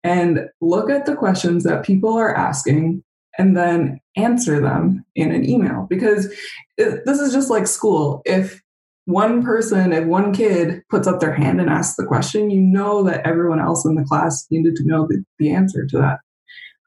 and 0.03 0.49
look 0.61 0.91
at 0.91 1.07
the 1.07 1.15
questions 1.15 1.63
that 1.65 1.85
people 1.85 2.13
are 2.13 2.35
asking 2.35 3.05
and 3.39 3.57
then 3.57 4.01
answer 4.17 4.61
them 4.61 5.05
in 5.15 5.31
an 5.31 5.49
email 5.49 5.87
because 5.89 6.33
it, 6.79 7.05
this 7.05 7.21
is 7.21 7.33
just 7.33 7.51
like 7.51 7.67
school. 7.67 8.23
If 8.25 8.61
one 9.07 9.43
person, 9.43 9.93
if 9.93 10.05
one 10.05 10.33
kid 10.33 10.83
puts 10.91 11.07
up 11.07 11.21
their 11.21 11.33
hand 11.33 11.61
and 11.61 11.71
asks 11.71 11.97
the 11.97 12.05
question, 12.05 12.51
you 12.51 12.61
know 12.61 13.03
that 13.05 13.27
everyone 13.27 13.61
else 13.61 13.85
in 13.87 13.95
the 13.95 14.05
class 14.05 14.47
needed 14.51 14.75
to 14.77 14.87
know 14.87 15.07
the, 15.07 15.25
the 15.39 15.51
answer 15.51 15.87
to 15.87 15.99
that. 15.99 16.19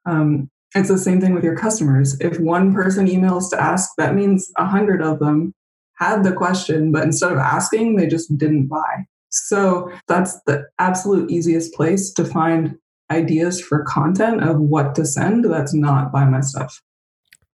Um, 0.05 0.49
it's 0.75 0.89
the 0.89 0.97
same 0.97 1.19
thing 1.19 1.33
with 1.33 1.43
your 1.43 1.55
customers. 1.55 2.19
If 2.19 2.39
one 2.39 2.73
person 2.73 3.07
emails 3.07 3.49
to 3.49 3.61
ask, 3.61 3.89
that 3.97 4.15
means 4.15 4.51
a 4.57 4.65
hundred 4.65 5.01
of 5.01 5.19
them 5.19 5.53
had 5.97 6.23
the 6.23 6.33
question, 6.33 6.91
but 6.91 7.03
instead 7.03 7.31
of 7.31 7.37
asking, 7.37 7.95
they 7.95 8.07
just 8.07 8.37
didn't 8.37 8.67
buy. 8.67 9.05
So 9.29 9.91
that's 10.07 10.41
the 10.45 10.65
absolute 10.77 11.31
easiest 11.31 11.73
place 11.73 12.11
to 12.13 12.25
find 12.25 12.77
ideas 13.11 13.61
for 13.61 13.83
content 13.83 14.43
of 14.43 14.59
what 14.59 14.93
to 14.95 15.05
send 15.05 15.45
that's 15.45 15.73
not 15.73 16.11
buy 16.11 16.25
my 16.25 16.41
stuff. 16.41 16.81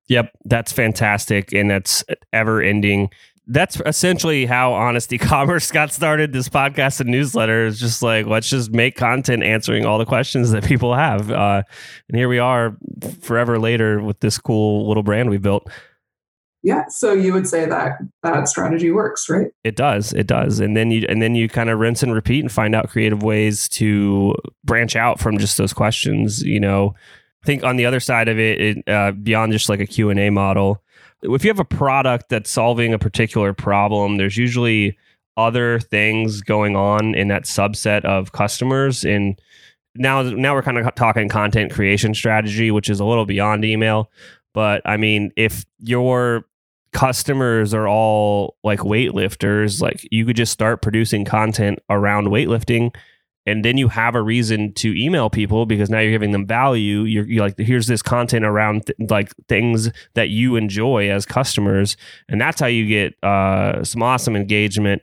Yep, 0.07 0.31
that's 0.45 0.71
fantastic. 0.71 1.53
And 1.53 1.69
that's 1.69 2.03
ever 2.33 2.61
ending. 2.61 3.09
That's 3.47 3.79
essentially 3.85 4.45
how 4.45 4.73
Honest 4.73 5.11
E-commerce 5.13 5.71
got 5.73 5.91
started. 5.91 6.33
This 6.33 6.49
podcast 6.49 6.99
and 6.99 7.09
newsletter 7.09 7.65
is 7.65 7.79
just 7.79 8.01
like, 8.01 8.25
let's 8.25 8.49
just 8.49 8.71
make 8.71 8.95
content 8.95 9.43
answering 9.43 9.85
all 9.85 9.97
the 9.97 10.05
questions 10.05 10.51
that 10.51 10.63
people 10.63 10.95
have. 10.95 11.31
Uh, 11.31 11.63
and 12.09 12.17
here 12.17 12.27
we 12.27 12.39
are 12.39 12.75
forever 13.21 13.59
later 13.59 14.01
with 14.01 14.19
this 14.19 14.37
cool 14.37 14.87
little 14.87 15.03
brand 15.03 15.29
we 15.29 15.37
built. 15.37 15.69
Yeah, 16.65 16.85
so 16.87 17.13
you 17.13 17.31
would 17.31 17.47
say 17.47 17.67
that 17.67 17.99
that 18.23 18.47
strategy 18.47 18.89
works, 18.89 19.29
right? 19.29 19.51
It 19.63 19.75
does. 19.75 20.13
It 20.13 20.25
does. 20.25 20.59
And 20.59 20.75
then 20.75 20.89
you 20.89 21.05
and 21.07 21.21
then 21.21 21.35
you 21.35 21.47
kind 21.47 21.69
of 21.69 21.77
rinse 21.77 22.01
and 22.01 22.11
repeat 22.11 22.39
and 22.39 22.51
find 22.51 22.73
out 22.73 22.89
creative 22.89 23.21
ways 23.21 23.69
to 23.69 24.33
branch 24.63 24.95
out 24.95 25.19
from 25.19 25.37
just 25.37 25.59
those 25.59 25.73
questions, 25.73 26.41
you 26.41 26.59
know. 26.59 26.95
I 27.43 27.45
think 27.45 27.63
on 27.63 27.75
the 27.75 27.85
other 27.85 27.99
side 27.99 28.27
of 28.27 28.39
it, 28.39 28.59
it 28.59 28.89
uh, 28.89 29.11
beyond 29.11 29.51
just 29.51 29.69
like 29.69 29.79
a 29.79 29.85
Q&A 29.85 30.31
model, 30.31 30.81
if 31.33 31.43
you 31.43 31.49
have 31.49 31.59
a 31.59 31.65
product 31.65 32.29
that's 32.29 32.49
solving 32.49 32.93
a 32.93 32.99
particular 32.99 33.53
problem, 33.53 34.17
there's 34.17 34.37
usually 34.37 34.97
other 35.37 35.79
things 35.79 36.41
going 36.41 36.75
on 36.75 37.15
in 37.15 37.27
that 37.27 37.43
subset 37.43 38.05
of 38.05 38.31
customers. 38.31 39.03
And 39.03 39.39
now 39.95 40.21
now 40.21 40.53
we're 40.53 40.61
kind 40.61 40.77
of 40.77 40.95
talking 40.95 41.29
content 41.29 41.71
creation 41.71 42.13
strategy 42.13 42.71
which 42.71 42.89
is 42.89 42.99
a 42.99 43.05
little 43.05 43.25
beyond 43.25 43.65
email. 43.65 44.11
But 44.53 44.81
I 44.85 44.97
mean, 44.97 45.31
if 45.35 45.65
your 45.79 46.45
customers 46.93 47.73
are 47.73 47.87
all 47.87 48.55
like 48.63 48.79
weightlifters, 48.79 49.81
like 49.81 50.07
you 50.11 50.25
could 50.25 50.37
just 50.37 50.53
start 50.53 50.81
producing 50.81 51.25
content 51.25 51.79
around 51.89 52.27
weightlifting 52.27 52.95
and 53.45 53.63
then 53.63 53.77
you 53.77 53.87
have 53.87 54.15
a 54.15 54.21
reason 54.21 54.73
to 54.73 54.93
email 54.99 55.29
people 55.29 55.65
because 55.65 55.89
now 55.89 55.99
you're 55.99 56.11
giving 56.11 56.31
them 56.31 56.47
value. 56.47 57.01
You're, 57.01 57.27
you're 57.27 57.43
like 57.43 57.57
here's 57.57 57.87
this 57.87 58.01
content 58.01 58.45
around 58.45 58.87
th- 58.87 59.09
like 59.09 59.33
things 59.47 59.91
that 60.15 60.29
you 60.29 60.55
enjoy 60.55 61.09
as 61.09 61.25
customers. 61.25 61.95
And 62.27 62.41
that's 62.41 62.59
how 62.59 62.67
you 62.67 62.87
get 62.87 63.23
uh, 63.23 63.83
some 63.83 64.01
awesome 64.01 64.35
engagement 64.35 65.01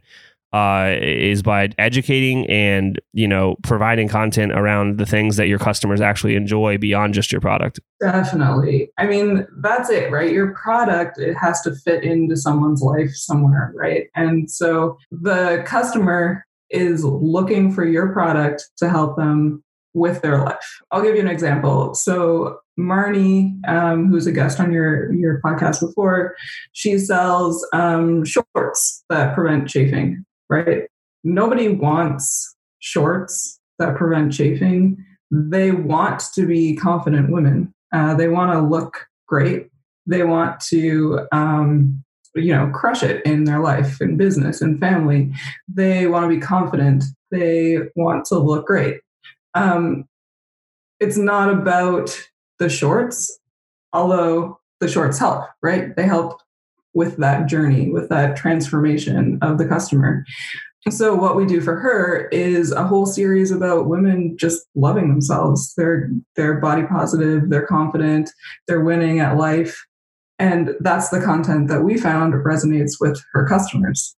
uh, 0.52 0.96
is 1.00 1.42
by 1.42 1.70
educating 1.78 2.46
and 2.50 3.00
you 3.14 3.26
know 3.26 3.56
providing 3.62 4.06
content 4.06 4.52
around 4.52 4.98
the 4.98 5.06
things 5.06 5.36
that 5.36 5.46
your 5.46 5.58
customers 5.58 6.00
actually 6.00 6.36
enjoy 6.36 6.76
beyond 6.76 7.14
just 7.14 7.32
your 7.32 7.40
product. 7.40 7.80
Definitely. 8.00 8.90
I 8.98 9.06
mean 9.06 9.46
that's 9.62 9.88
it 9.88 10.10
right? 10.10 10.30
Your 10.30 10.52
product 10.54 11.18
it 11.18 11.34
has 11.34 11.62
to 11.62 11.74
fit 11.74 12.04
into 12.04 12.36
someone's 12.36 12.82
life 12.82 13.12
somewhere 13.14 13.72
right? 13.74 14.08
And 14.14 14.50
so 14.50 14.98
the 15.10 15.62
customer 15.66 16.44
is 16.72 17.04
looking 17.04 17.72
for 17.72 17.84
your 17.84 18.12
product 18.12 18.70
to 18.76 18.88
help 18.88 19.16
them 19.16 19.62
with 19.94 20.22
their 20.22 20.42
life 20.42 20.80
i'll 20.90 21.02
give 21.02 21.14
you 21.14 21.20
an 21.20 21.28
example 21.28 21.94
so 21.94 22.58
Marnie, 22.80 23.52
um, 23.68 24.08
who's 24.08 24.26
a 24.26 24.32
guest 24.32 24.58
on 24.58 24.72
your 24.72 25.12
your 25.12 25.42
podcast 25.44 25.80
before, 25.86 26.34
she 26.72 26.96
sells 26.96 27.68
um, 27.74 28.24
shorts 28.24 29.04
that 29.10 29.34
prevent 29.34 29.68
chafing 29.68 30.24
right? 30.52 30.82
Nobody 31.24 31.68
wants 31.68 32.54
shorts 32.80 33.58
that 33.78 33.96
prevent 33.96 34.32
chafing. 34.32 35.02
They 35.30 35.70
want 35.72 36.22
to 36.34 36.46
be 36.46 36.76
confident 36.76 37.32
women. 37.32 37.72
Uh, 37.92 38.14
they 38.14 38.28
want 38.28 38.52
to 38.52 38.60
look 38.60 39.06
great. 39.26 39.68
They 40.06 40.24
want 40.24 40.60
to, 40.68 41.26
um, 41.32 42.04
you 42.34 42.52
know, 42.52 42.70
crush 42.74 43.02
it 43.02 43.24
in 43.26 43.44
their 43.44 43.60
life, 43.60 44.00
and 44.00 44.18
business, 44.18 44.60
and 44.60 44.80
family. 44.80 45.32
They 45.68 46.06
want 46.06 46.24
to 46.24 46.34
be 46.34 46.40
confident. 46.40 47.04
They 47.30 47.78
want 47.94 48.24
to 48.26 48.38
look 48.38 48.66
great. 48.66 49.00
Um, 49.54 50.08
it's 51.00 51.16
not 51.16 51.50
about 51.50 52.16
the 52.58 52.68
shorts, 52.68 53.38
although 53.92 54.60
the 54.80 54.88
shorts 54.88 55.18
help, 55.18 55.44
right? 55.62 55.94
They 55.96 56.04
help 56.04 56.40
with 56.94 57.16
that 57.16 57.48
journey, 57.48 57.90
with 57.90 58.08
that 58.10 58.36
transformation 58.36 59.38
of 59.42 59.58
the 59.58 59.66
customer. 59.66 60.24
So 60.90 61.14
what 61.14 61.36
we 61.36 61.46
do 61.46 61.60
for 61.60 61.76
her 61.76 62.28
is 62.28 62.72
a 62.72 62.86
whole 62.86 63.06
series 63.06 63.52
about 63.52 63.86
women 63.86 64.36
just 64.36 64.66
loving 64.74 65.08
themselves. 65.08 65.74
They're 65.76 66.10
they're 66.34 66.54
body 66.54 66.82
positive, 66.82 67.50
they're 67.50 67.66
confident, 67.66 68.30
they're 68.66 68.80
winning 68.82 69.20
at 69.20 69.36
life. 69.36 69.84
And 70.38 70.70
that's 70.80 71.10
the 71.10 71.20
content 71.20 71.68
that 71.68 71.82
we 71.82 71.98
found 71.98 72.34
resonates 72.34 72.92
with 73.00 73.22
her 73.32 73.46
customers. 73.46 74.16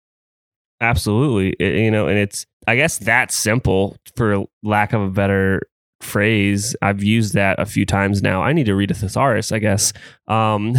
Absolutely. 0.80 1.50
It, 1.64 1.80
you 1.80 1.90
know, 1.90 2.08
and 2.08 2.18
it's 2.18 2.46
I 2.66 2.76
guess 2.76 2.98
that 2.98 3.30
simple 3.30 3.96
for 4.16 4.44
lack 4.62 4.92
of 4.92 5.02
a 5.02 5.10
better 5.10 5.62
phrase. 6.04 6.76
I've 6.82 7.02
used 7.02 7.34
that 7.34 7.58
a 7.58 7.66
few 7.66 7.86
times 7.86 8.22
now. 8.22 8.42
I 8.42 8.52
need 8.52 8.66
to 8.66 8.74
read 8.74 8.90
a 8.90 8.94
thesaurus, 8.94 9.50
I 9.52 9.58
guess. 9.58 9.92
Um, 10.28 10.74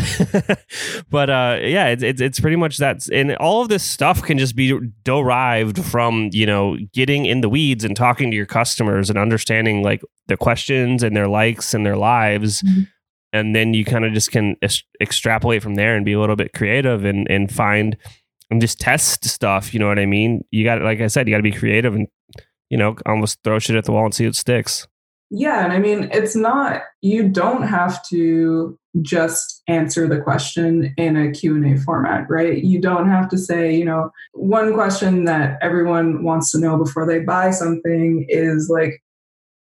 but 1.10 1.30
uh, 1.30 1.58
yeah, 1.62 1.88
it's, 1.88 2.04
it's, 2.04 2.22
it's 2.22 2.40
pretty 2.40 2.56
much 2.56 2.78
that. 2.78 3.08
And 3.10 3.36
all 3.38 3.62
of 3.62 3.70
this 3.70 3.84
stuff 3.84 4.22
can 4.22 4.38
just 4.38 4.56
be 4.56 4.78
derived 5.04 5.84
from 5.84 6.30
you 6.32 6.46
know 6.46 6.78
getting 6.94 7.26
in 7.26 7.42
the 7.42 7.50
weeds 7.50 7.84
and 7.84 7.96
talking 7.96 8.32
to 8.32 8.38
your 8.38 8.46
customers 8.46 9.10
and 9.10 9.20
understanding 9.20 9.84
like 9.84 10.02
the 10.28 10.38
questions 10.38 11.04
and 11.04 11.16
their 11.16 11.28
likes 11.28 11.74
and 11.74 11.86
their 11.86 11.98
lives. 11.98 12.62
Mm-hmm. 12.62 12.84
And 13.34 13.56
then 13.56 13.74
you 13.74 13.84
kind 13.84 14.06
of 14.06 14.14
just 14.14 14.32
can 14.32 14.56
extrapolate 15.02 15.62
from 15.62 15.76
there 15.76 15.96
and 15.96 16.06
be 16.06 16.14
a 16.14 16.20
little 16.20 16.38
bit 16.38 16.54
creative 16.54 17.04
and, 17.04 17.30
and 17.30 17.52
find 17.52 17.98
and 18.50 18.62
just 18.62 18.80
test 18.80 19.26
stuff. 19.26 19.74
You 19.74 19.80
know 19.80 19.88
what 19.88 20.00
I 20.00 20.06
mean? 20.06 20.46
You 20.52 20.64
got, 20.64 20.82
like 20.82 21.02
I 21.02 21.08
said, 21.08 21.28
you 21.28 21.34
got 21.34 21.38
to 21.40 21.44
be 21.44 21.52
creative 21.52 21.96
and 21.96 22.08
you 22.70 22.78
know, 22.78 22.96
almost 23.06 23.40
throw 23.44 23.60
shit 23.60 23.76
at 23.76 23.86
the 23.86 23.92
wall 23.92 24.06
and 24.06 24.14
see 24.14 24.26
what 24.26 24.36
sticks. 24.36 24.88
Yeah, 25.32 25.64
and 25.64 25.74
I 25.74 25.80
mean, 25.80 26.10
it's 26.12 26.36
not 26.36 26.84
you 27.02 27.28
don't 27.28 27.64
have 27.64 28.06
to 28.10 28.78
just 29.02 29.64
answer 29.68 30.08
the 30.08 30.22
question 30.22 30.94
in 30.98 31.18
a 31.18 31.32
Q&A 31.32 31.78
format, 31.78 32.30
right? 32.30 32.64
You 32.64 32.80
don't 32.80 33.10
have 33.10 33.28
to 33.30 33.38
say, 33.38 33.76
you 33.76 33.84
know, 33.84 34.12
one 34.34 34.74
question 34.74 35.26
that 35.26 35.58
everyone 35.62 36.24
wants 36.24 36.52
to 36.52 36.60
know 36.60 36.78
before 36.78 37.08
they 37.08 37.20
buy 37.20 37.52
something 37.52 38.26
is 38.30 38.70
like 38.70 39.02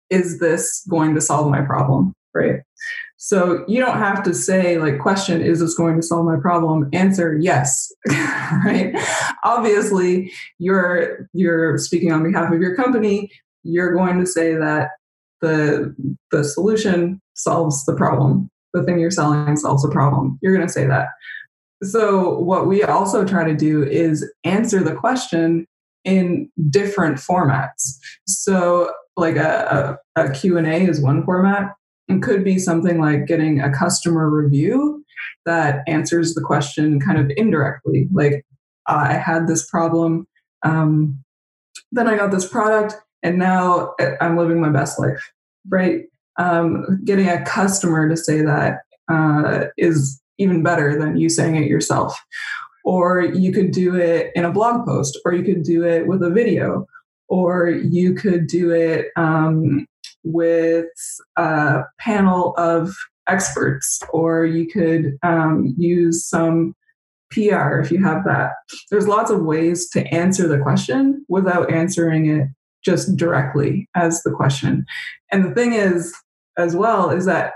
is 0.10 0.40
this 0.40 0.86
going 0.90 1.16
to 1.16 1.22
solve 1.22 1.50
my 1.50 1.62
problem, 1.62 2.14
right? 2.34 2.62
So 3.24 3.64
you 3.68 3.80
don't 3.80 4.00
have 4.00 4.24
to 4.24 4.34
say 4.34 4.80
like 4.80 4.98
question 4.98 5.42
is 5.42 5.60
this 5.60 5.76
going 5.76 5.96
to 5.96 6.02
solve 6.02 6.26
my 6.26 6.38
problem? 6.42 6.90
Answer 6.92 7.38
yes, 7.40 7.94
right? 8.66 8.96
Obviously, 9.44 10.32
you're 10.58 11.30
you're 11.32 11.78
speaking 11.78 12.12
on 12.12 12.24
behalf 12.24 12.52
of 12.52 12.60
your 12.60 12.76
company, 12.76 13.30
you're 13.62 13.94
going 13.94 14.20
to 14.20 14.26
say 14.26 14.56
that 14.56 14.90
the 15.40 15.96
the 16.32 16.44
solution 16.44 17.22
solves 17.36 17.86
the 17.86 17.96
problem. 17.96 18.50
The 18.74 18.82
thing 18.82 19.00
you're 19.00 19.12
selling 19.12 19.56
solves 19.56 19.84
the 19.84 19.92
problem. 19.92 20.40
You're 20.42 20.56
going 20.56 20.66
to 20.66 20.74
say 20.74 20.88
that. 20.88 21.10
So 21.84 22.40
what 22.40 22.66
we 22.66 22.82
also 22.82 23.24
try 23.24 23.44
to 23.44 23.56
do 23.56 23.84
is 23.84 24.28
answer 24.46 24.84
the 24.84 24.96
question 24.96 25.68
in 26.06 26.50
different 26.72 27.18
formats. 27.18 28.00
So 28.26 28.92
like 29.16 29.36
a, 29.36 30.00
a, 30.16 30.24
a 30.24 30.32
q&a 30.32 30.88
is 30.88 31.00
one 31.00 31.24
format 31.24 31.74
and 32.12 32.24
could 32.24 32.44
be 32.44 32.60
something 32.60 33.00
like 33.00 33.26
getting 33.26 33.62
a 33.62 33.72
customer 33.72 34.30
review 34.30 35.04
that 35.46 35.84
answers 35.88 36.34
the 36.34 36.42
question 36.42 37.00
kind 37.00 37.18
of 37.18 37.32
indirectly 37.38 38.08
like 38.12 38.46
i 38.88 39.14
had 39.14 39.48
this 39.48 39.68
problem 39.70 40.28
um, 40.64 41.18
then 41.92 42.08
i 42.08 42.16
got 42.16 42.32
this 42.32 42.48
product 42.48 42.96
and 43.24 43.38
now 43.38 43.94
I'm 44.20 44.38
living 44.38 44.60
my 44.60 44.70
best 44.70 45.00
life, 45.00 45.32
right? 45.70 46.06
Um, 46.38 47.02
getting 47.04 47.28
a 47.28 47.44
customer 47.44 48.10
to 48.10 48.18
say 48.18 48.42
that 48.42 48.80
uh, 49.10 49.66
is 49.78 50.22
even 50.38 50.64
better 50.64 50.98
than 50.98 51.18
you 51.18 51.30
saying 51.30 51.56
it 51.56 51.68
yourself. 51.68 52.20
Or 52.84 53.22
you 53.22 53.52
could 53.52 53.72
do 53.72 53.96
it 53.96 54.32
in 54.34 54.44
a 54.44 54.52
blog 54.52 54.86
post, 54.86 55.20
or 55.24 55.34
you 55.34 55.44
could 55.44 55.64
do 55.64 55.86
it 55.86 56.08
with 56.08 56.24
a 56.24 56.32
video, 56.32 56.88
or 57.28 57.70
you 57.70 58.16
could 58.16 58.48
do 58.48 58.72
it 58.72 59.10
um, 59.16 59.86
with 60.24 60.88
a 61.38 61.82
panel 62.00 62.54
of 62.58 62.94
experts, 63.28 64.02
or 64.12 64.46
you 64.46 64.68
could 64.68 65.18
um, 65.24 65.74
use 65.78 66.28
some 66.28 66.76
PR 67.32 67.80
if 67.80 67.92
you 67.92 68.04
have 68.04 68.24
that. 68.26 68.52
There's 68.90 69.08
lots 69.08 69.32
of 69.32 69.44
ways 69.44 69.90
to 69.92 70.06
answer 70.14 70.48
the 70.48 70.60
question 70.60 71.26
without 71.30 71.72
answering 71.72 72.28
it 72.28 72.48
just 72.84 73.16
directly 73.16 73.88
as 73.96 74.22
the 74.24 74.32
question. 74.32 74.86
And 75.32 75.46
the 75.46 75.56
thing 75.56 75.74
is, 75.74 76.14
as 76.58 76.76
well, 76.76 77.10
is 77.10 77.26
that 77.26 77.54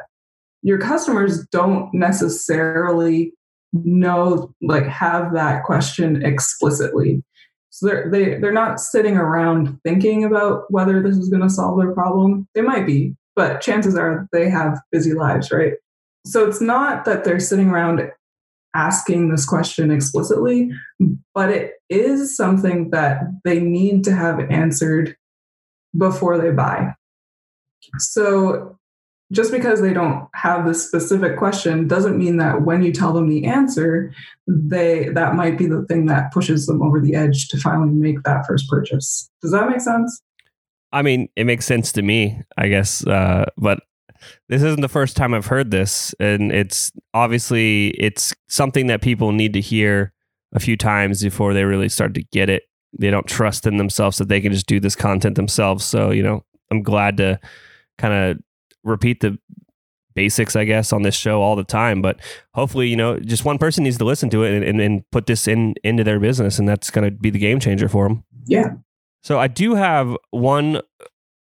your 0.62 0.80
customers 0.80 1.46
don't 1.48 1.94
necessarily 1.94 3.34
know, 3.74 4.54
like, 4.62 4.88
have 4.88 5.34
that 5.34 5.64
question 5.64 6.26
explicitly. 6.26 7.24
So 7.76 7.88
they're, 7.88 8.10
they, 8.10 8.40
they're 8.40 8.54
not 8.54 8.80
sitting 8.80 9.18
around 9.18 9.82
thinking 9.84 10.24
about 10.24 10.64
whether 10.70 11.04
this 11.04 11.18
is 11.18 11.28
going 11.28 11.42
to 11.42 11.50
solve 11.50 11.78
their 11.78 11.92
problem. 11.92 12.48
They 12.56 12.62
might 12.62 12.86
be, 12.86 13.18
but 13.36 13.60
chances 13.60 13.98
are 13.98 14.30
they 14.32 14.50
have 14.50 14.80
busy 14.94 15.14
lives, 15.14 15.52
right? 15.52 15.74
So 16.26 16.48
it's 16.48 16.62
not 16.62 17.04
that 17.04 17.26
they're 17.26 17.42
sitting 17.42 17.70
around 17.70 18.10
asking 18.74 19.30
this 19.30 19.46
question 19.46 19.92
explicitly, 19.92 20.72
but 21.34 21.50
it 21.50 21.74
is 21.90 22.38
something 22.38 22.92
that 22.92 23.24
they 23.44 23.60
need 23.60 24.06
to 24.06 24.16
have 24.16 24.40
answered 24.50 25.18
before 25.98 26.38
they 26.38 26.52
buy. 26.52 26.94
So 27.98 28.80
just 29.32 29.52
because 29.52 29.82
they 29.82 29.94
don't 29.94 30.28
have 30.36 30.66
this 30.66 30.86
specific 30.86 31.38
question 31.38 31.88
doesn't 31.88 32.18
mean 32.18 32.38
that 32.38 32.62
when 32.62 32.84
you 32.84 32.92
tell 32.92 33.12
them 33.12 33.28
the 33.28 33.46
answer, 33.46 34.14
they 34.48 35.10
that 35.10 35.36
might 35.36 35.58
be 35.58 35.66
the 35.66 35.84
thing 35.86 36.06
that 36.06 36.32
pushes 36.32 36.68
them 36.68 36.82
over 36.82 37.00
the 37.00 37.16
edge 37.16 37.48
to 37.50 37.58
finally 37.58 37.92
make 37.92 38.22
that 38.24 38.46
first 38.46 38.70
purchase. 38.70 39.30
Does 39.42 39.52
that 39.52 39.70
make 39.70 39.82
sense? 39.82 40.22
I 40.92 41.02
mean, 41.02 41.28
it 41.36 41.46
makes 41.46 41.66
sense 41.66 41.92
to 41.94 42.02
me, 42.02 42.42
I 42.58 42.68
guess. 42.68 43.06
Uh, 43.06 43.46
but 43.58 43.80
this 44.48 44.64
isn't 44.64 44.82
the 44.82 44.88
first 44.88 45.18
time 45.18 45.34
I've 45.34 45.48
heard 45.48 45.72
this, 45.72 46.14
and 46.20 46.52
it's 46.52 46.92
obviously 47.14 47.90
it's 47.90 48.34
something 48.48 48.88
that 48.88 49.02
people 49.02 49.32
need 49.32 49.54
to 49.54 49.62
hear 49.62 50.14
a 50.54 50.60
few 50.60 50.78
times 50.78 51.24
before 51.24 51.54
they 51.54 51.64
really 51.64 51.90
start 51.90 52.14
to 52.14 52.24
get 52.32 52.50
it. 52.50 52.64
They 52.98 53.10
don't 53.10 53.28
trust 53.28 53.66
in 53.68 53.78
themselves 53.78 54.20
that 54.20 54.30
they 54.30 54.40
can 54.40 54.54
just 54.54 54.68
do 54.68 54.80
this 54.80 54.96
content 54.96 55.36
themselves. 55.36 55.84
So 55.84 56.12
you 56.12 56.24
know, 56.24 56.46
I'm 56.72 56.84
glad 56.84 57.18
to 57.18 57.40
kind 57.98 58.14
of 58.14 58.45
repeat 58.86 59.20
the 59.20 59.38
basics, 60.14 60.56
I 60.56 60.64
guess, 60.64 60.94
on 60.94 61.02
this 61.02 61.16
show 61.16 61.42
all 61.42 61.58
the 61.58 61.66
time. 61.66 62.02
But 62.02 62.20
hopefully, 62.54 62.88
you 62.88 62.96
know, 62.96 63.20
just 63.20 63.44
one 63.44 63.58
person 63.58 63.84
needs 63.84 63.98
to 63.98 64.06
listen 64.06 64.30
to 64.30 64.44
it 64.44 64.54
and, 64.54 64.64
and, 64.64 64.80
and 64.80 65.12
put 65.12 65.26
this 65.26 65.48
in 65.48 65.76
into 65.84 66.04
their 66.04 66.20
business, 66.20 66.58
and 66.58 66.70
that's 66.70 66.90
going 66.90 67.04
to 67.04 67.12
be 67.12 67.30
the 67.30 67.40
game 67.40 67.60
changer 67.60 67.90
for 67.90 68.08
them. 68.08 68.24
Yeah. 68.46 68.76
So 69.24 69.40
I 69.40 69.48
do 69.48 69.76
have 69.76 70.16
one 70.32 70.82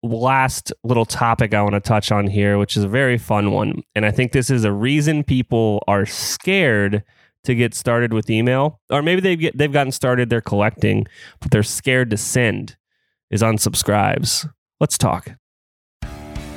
last 0.02 0.72
little 0.84 1.06
topic 1.06 1.54
I 1.54 1.62
want 1.62 1.74
to 1.74 1.80
touch 1.80 2.12
on 2.12 2.28
here, 2.28 2.58
which 2.58 2.78
is 2.78 2.84
a 2.84 2.88
very 2.88 3.18
fun 3.18 3.52
one. 3.52 3.84
And 3.96 4.06
I 4.06 4.12
think 4.12 4.32
this 4.32 4.50
is 4.50 4.64
a 4.64 4.72
reason 4.72 5.24
people 5.24 5.84
are 5.88 6.06
scared 6.06 7.04
to 7.44 7.54
get 7.54 7.74
started 7.74 8.14
with 8.14 8.30
email, 8.30 8.80
or 8.90 9.02
maybe 9.02 9.22
they've 9.22 9.40
get, 9.40 9.58
they've 9.58 9.72
gotten 9.72 9.92
started, 9.92 10.30
they're 10.30 10.42
collecting, 10.42 11.06
but 11.40 11.52
they're 11.52 11.64
scared 11.64 12.10
to 12.10 12.18
send. 12.18 12.78
Is 13.32 13.42
unsubscribes. 13.42 14.48
Let's 14.80 14.98
talk. 14.98 15.32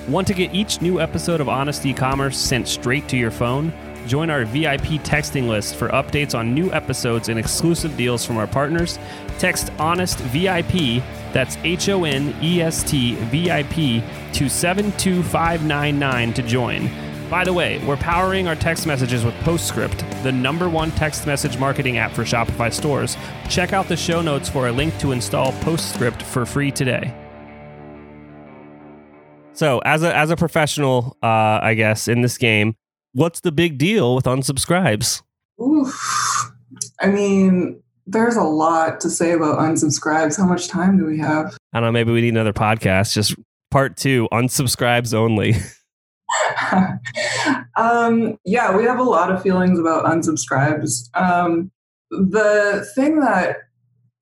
Want 0.09 0.27
to 0.29 0.35
get 0.35 0.55
each 0.55 0.81
new 0.81 1.03
episode 1.03 1.39
of 1.39 1.51
Honest 1.51 1.85
E-commerce 1.85 2.39
sent 2.39 2.67
straight 2.67 3.11
to 3.11 3.17
your 3.19 3.31
phone? 3.31 3.75
Join 4.07 4.31
our 4.31 4.47
VIP 4.47 5.03
texting 5.05 5.49
list 5.49 5.77
for 5.77 5.89
updates 5.89 6.35
on 6.35 6.55
new 6.55 6.73
episodes 6.73 7.29
and 7.29 7.39
exclusive 7.39 7.95
deals 7.95 8.25
from 8.25 8.39
our 8.39 8.47
partners. 8.47 8.99
Text 9.39 9.71
Honest 9.79 10.19
VIP, 10.21 11.03
that's 11.35 11.59
H 11.59 11.91
O 11.91 12.05
N 12.05 12.35
E 12.41 12.63
S 12.63 12.83
T 12.83 13.17
VIP, 13.17 14.03
to 14.33 14.49
72599 14.49 16.33
to 16.33 16.43
join. 16.43 16.91
By 17.29 17.45
the 17.45 17.53
way, 17.53 17.77
we're 17.85 17.99
powering 17.99 18.49
our 18.49 18.57
text 18.57 18.87
messages 18.87 19.27
with 19.27 19.35
Postscript, 19.41 20.23
the 20.23 20.33
number 20.33 20.71
one 20.71 20.91
text 20.93 21.27
message 21.27 21.59
marketing 21.59 21.99
app 21.99 22.13
for 22.13 22.23
Shopify 22.23 22.73
stores. 22.73 23.19
Check 23.51 23.75
out 23.75 23.89
the 23.89 23.97
show 23.97 24.23
notes 24.23 24.49
for 24.49 24.69
a 24.69 24.73
link 24.73 24.97
to 25.01 25.13
install 25.13 25.53
Postscript 25.61 26.23
for 26.23 26.47
free 26.47 26.71
today. 26.71 27.13
So, 29.59 29.81
as 29.81 30.05
a 30.05 30.17
as 30.17 30.31
a 30.31 30.37
professional, 30.37 31.17
uh, 31.21 31.59
I 31.61 31.75
guess 31.75 32.07
in 32.07 32.21
this 32.21 32.39
game, 32.39 32.77
what's 33.13 33.41
the 33.41 33.51
big 33.51 33.77
deal 33.77 34.15
with 34.15 34.25
unsubscribes? 34.25 35.21
Oof. 35.61 36.53
I 37.01 37.09
mean, 37.09 37.83
there's 38.07 38.37
a 38.37 38.45
lot 38.45 39.01
to 39.01 39.11
say 39.11 39.33
about 39.33 39.59
unsubscribes. 39.59 40.39
How 40.39 40.47
much 40.47 40.69
time 40.69 40.97
do 40.97 41.05
we 41.05 41.19
have? 41.19 41.57
I 41.73 41.81
don't 41.81 41.89
know. 41.89 41.91
Maybe 41.91 42.13
we 42.13 42.21
need 42.21 42.35
another 42.35 42.53
podcast. 42.53 43.15
Just 43.15 43.35
part 43.73 43.97
two, 43.97 44.29
unsubscribes 44.31 45.13
only. 45.13 45.57
um, 47.77 48.39
yeah, 48.45 48.77
we 48.77 48.85
have 48.85 49.01
a 49.01 49.03
lot 49.03 49.33
of 49.33 49.43
feelings 49.43 49.81
about 49.81 50.05
unsubscribes. 50.05 51.09
Um, 51.15 51.73
the 52.13 52.89
thing 52.95 53.19
that 53.21 53.57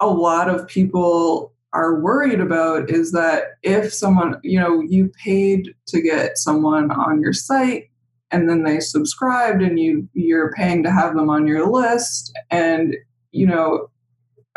a 0.01 0.07
lot 0.07 0.49
of 0.49 0.67
people 0.67 1.53
are 1.77 2.01
worried 2.01 2.41
about 2.41 2.91
is 2.91 3.13
that 3.13 3.59
if 3.63 3.93
someone, 3.93 4.41
you 4.43 4.59
know, 4.59 4.81
you 4.81 5.11
paid 5.23 5.75
to 5.89 6.01
get 6.01 6.39
someone 6.39 6.91
on 6.91 7.21
your 7.21 7.33
site 7.33 7.91
and 8.31 8.49
then 8.49 8.65
they 8.65 8.81
subscribed 8.81 9.63
and 9.63 9.79
you 9.79 10.09
you're 10.15 10.53
paying 10.53 10.83
to 10.83 10.91
have 10.91 11.15
them 11.15 11.31
on 11.31 11.47
your 11.47 11.71
list 11.71 12.37
and 12.51 12.97
you 13.31 13.47
know 13.47 13.89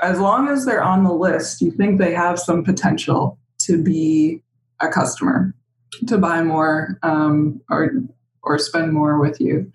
as 0.02 0.20
long 0.20 0.48
as 0.48 0.66
they're 0.66 0.84
on 0.84 1.04
the 1.04 1.14
list 1.14 1.62
you 1.62 1.70
think 1.70 2.00
they 2.00 2.12
have 2.12 2.40
some 2.40 2.64
potential 2.64 3.38
to 3.60 3.82
be 3.82 4.42
a 4.80 4.88
customer 4.88 5.54
to 6.08 6.18
buy 6.18 6.42
more 6.42 6.98
um, 7.04 7.62
or 7.70 7.92
or 8.44 8.58
spend 8.58 8.94
more 8.94 9.20
with 9.20 9.40
you. 9.40 9.72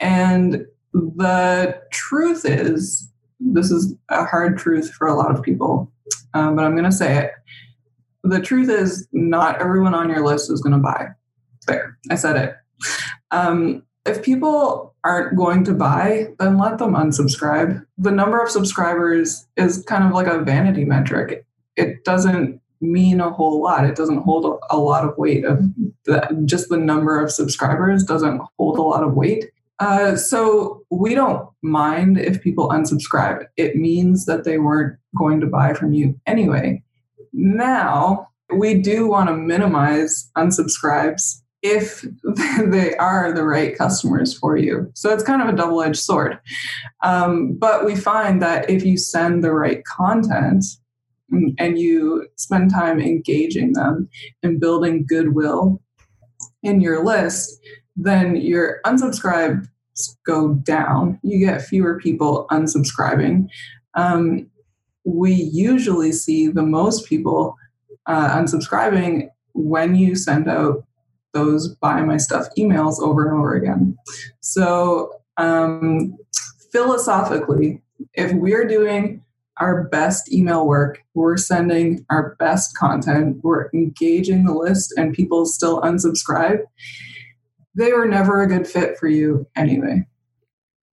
And 0.00 0.66
the 0.92 1.80
truth 1.90 2.44
is 2.44 3.10
this 3.40 3.70
is 3.70 3.94
a 4.10 4.24
hard 4.24 4.58
truth 4.58 4.92
for 4.92 5.06
a 5.06 5.14
lot 5.14 5.34
of 5.34 5.42
people 5.42 5.90
um, 6.34 6.54
but 6.56 6.64
i'm 6.64 6.72
going 6.72 6.84
to 6.84 6.92
say 6.92 7.18
it 7.18 7.32
the 8.22 8.40
truth 8.40 8.68
is 8.68 9.08
not 9.12 9.60
everyone 9.60 9.94
on 9.94 10.08
your 10.08 10.24
list 10.24 10.50
is 10.50 10.60
going 10.60 10.72
to 10.72 10.78
buy 10.78 11.06
there 11.66 11.98
i 12.10 12.14
said 12.14 12.36
it 12.36 12.56
um, 13.30 13.82
if 14.06 14.22
people 14.22 14.94
aren't 15.02 15.36
going 15.36 15.64
to 15.64 15.74
buy, 15.74 16.28
then 16.38 16.58
let 16.58 16.78
them 16.78 16.94
unsubscribe. 16.94 17.84
The 17.98 18.10
number 18.10 18.42
of 18.42 18.50
subscribers 18.50 19.46
is 19.56 19.84
kind 19.86 20.04
of 20.04 20.12
like 20.12 20.26
a 20.26 20.42
vanity 20.42 20.84
metric. 20.84 21.46
It 21.76 22.04
doesn't 22.04 22.60
mean 22.80 23.20
a 23.20 23.30
whole 23.30 23.62
lot. 23.62 23.84
It 23.84 23.96
doesn't 23.96 24.18
hold 24.18 24.60
a 24.70 24.76
lot 24.76 25.04
of 25.04 25.16
weight. 25.16 25.44
Of 25.44 25.62
the, 26.04 26.42
just 26.44 26.68
the 26.68 26.76
number 26.76 27.20
of 27.20 27.30
subscribers 27.30 28.04
doesn't 28.04 28.42
hold 28.58 28.78
a 28.78 28.82
lot 28.82 29.02
of 29.02 29.14
weight. 29.14 29.46
Uh, 29.78 30.16
so 30.16 30.84
we 30.90 31.14
don't 31.14 31.48
mind 31.62 32.18
if 32.18 32.42
people 32.42 32.68
unsubscribe. 32.68 33.46
It 33.56 33.76
means 33.76 34.26
that 34.26 34.44
they 34.44 34.58
weren't 34.58 34.98
going 35.16 35.40
to 35.40 35.46
buy 35.46 35.74
from 35.74 35.92
you 35.92 36.18
anyway. 36.26 36.82
Now 37.32 38.28
we 38.52 38.74
do 38.74 39.08
want 39.08 39.28
to 39.28 39.36
minimize 39.36 40.30
unsubscribes 40.36 41.40
if 41.62 42.04
they 42.66 42.94
are 42.96 43.32
the 43.32 43.44
right 43.44 43.76
customers 43.76 44.36
for 44.36 44.56
you. 44.56 44.90
So 44.94 45.12
it's 45.12 45.24
kind 45.24 45.42
of 45.42 45.48
a 45.48 45.56
double 45.56 45.82
edged 45.82 45.98
sword. 45.98 46.38
Um, 47.02 47.54
but 47.54 47.84
we 47.84 47.96
find 47.96 48.42
that 48.42 48.68
if 48.68 48.84
you 48.84 48.98
send 48.98 49.42
the 49.42 49.52
right 49.52 49.82
content 49.84 50.64
and 51.58 51.78
you 51.78 52.28
spend 52.36 52.70
time 52.70 53.00
engaging 53.00 53.72
them 53.72 54.08
and 54.42 54.60
building 54.60 55.06
goodwill 55.08 55.80
in 56.62 56.80
your 56.80 57.04
list, 57.04 57.58
then 57.96 58.36
your 58.36 58.80
unsubscribes 58.84 59.66
go 60.26 60.54
down. 60.54 61.18
You 61.22 61.38
get 61.38 61.62
fewer 61.62 61.98
people 61.98 62.46
unsubscribing. 62.50 63.48
Um, 63.94 64.50
we 65.04 65.32
usually 65.32 66.12
see 66.12 66.48
the 66.48 66.62
most 66.62 67.06
people 67.06 67.56
uh, 68.06 68.36
unsubscribing 68.36 69.28
when 69.52 69.94
you 69.94 70.14
send 70.14 70.48
out 70.48 70.84
those 71.32 71.68
buy 71.76 72.00
my 72.00 72.16
stuff 72.16 72.46
emails 72.56 73.00
over 73.00 73.28
and 73.28 73.38
over 73.38 73.54
again. 73.54 73.96
So, 74.40 75.20
um, 75.36 76.16
philosophically, 76.72 77.82
if 78.14 78.32
we're 78.32 78.66
doing 78.66 79.22
our 79.58 79.84
best 79.84 80.32
email 80.32 80.66
work, 80.66 81.02
we're 81.14 81.36
sending 81.36 82.04
our 82.10 82.34
best 82.38 82.76
content, 82.76 83.38
we're 83.42 83.68
engaging 83.72 84.44
the 84.44 84.52
list, 84.52 84.94
and 84.96 85.12
people 85.12 85.46
still 85.46 85.80
unsubscribe, 85.82 86.58
they 87.74 87.92
were 87.92 88.06
never 88.06 88.42
a 88.42 88.48
good 88.48 88.66
fit 88.66 88.98
for 88.98 89.08
you 89.08 89.46
anyway. 89.56 90.04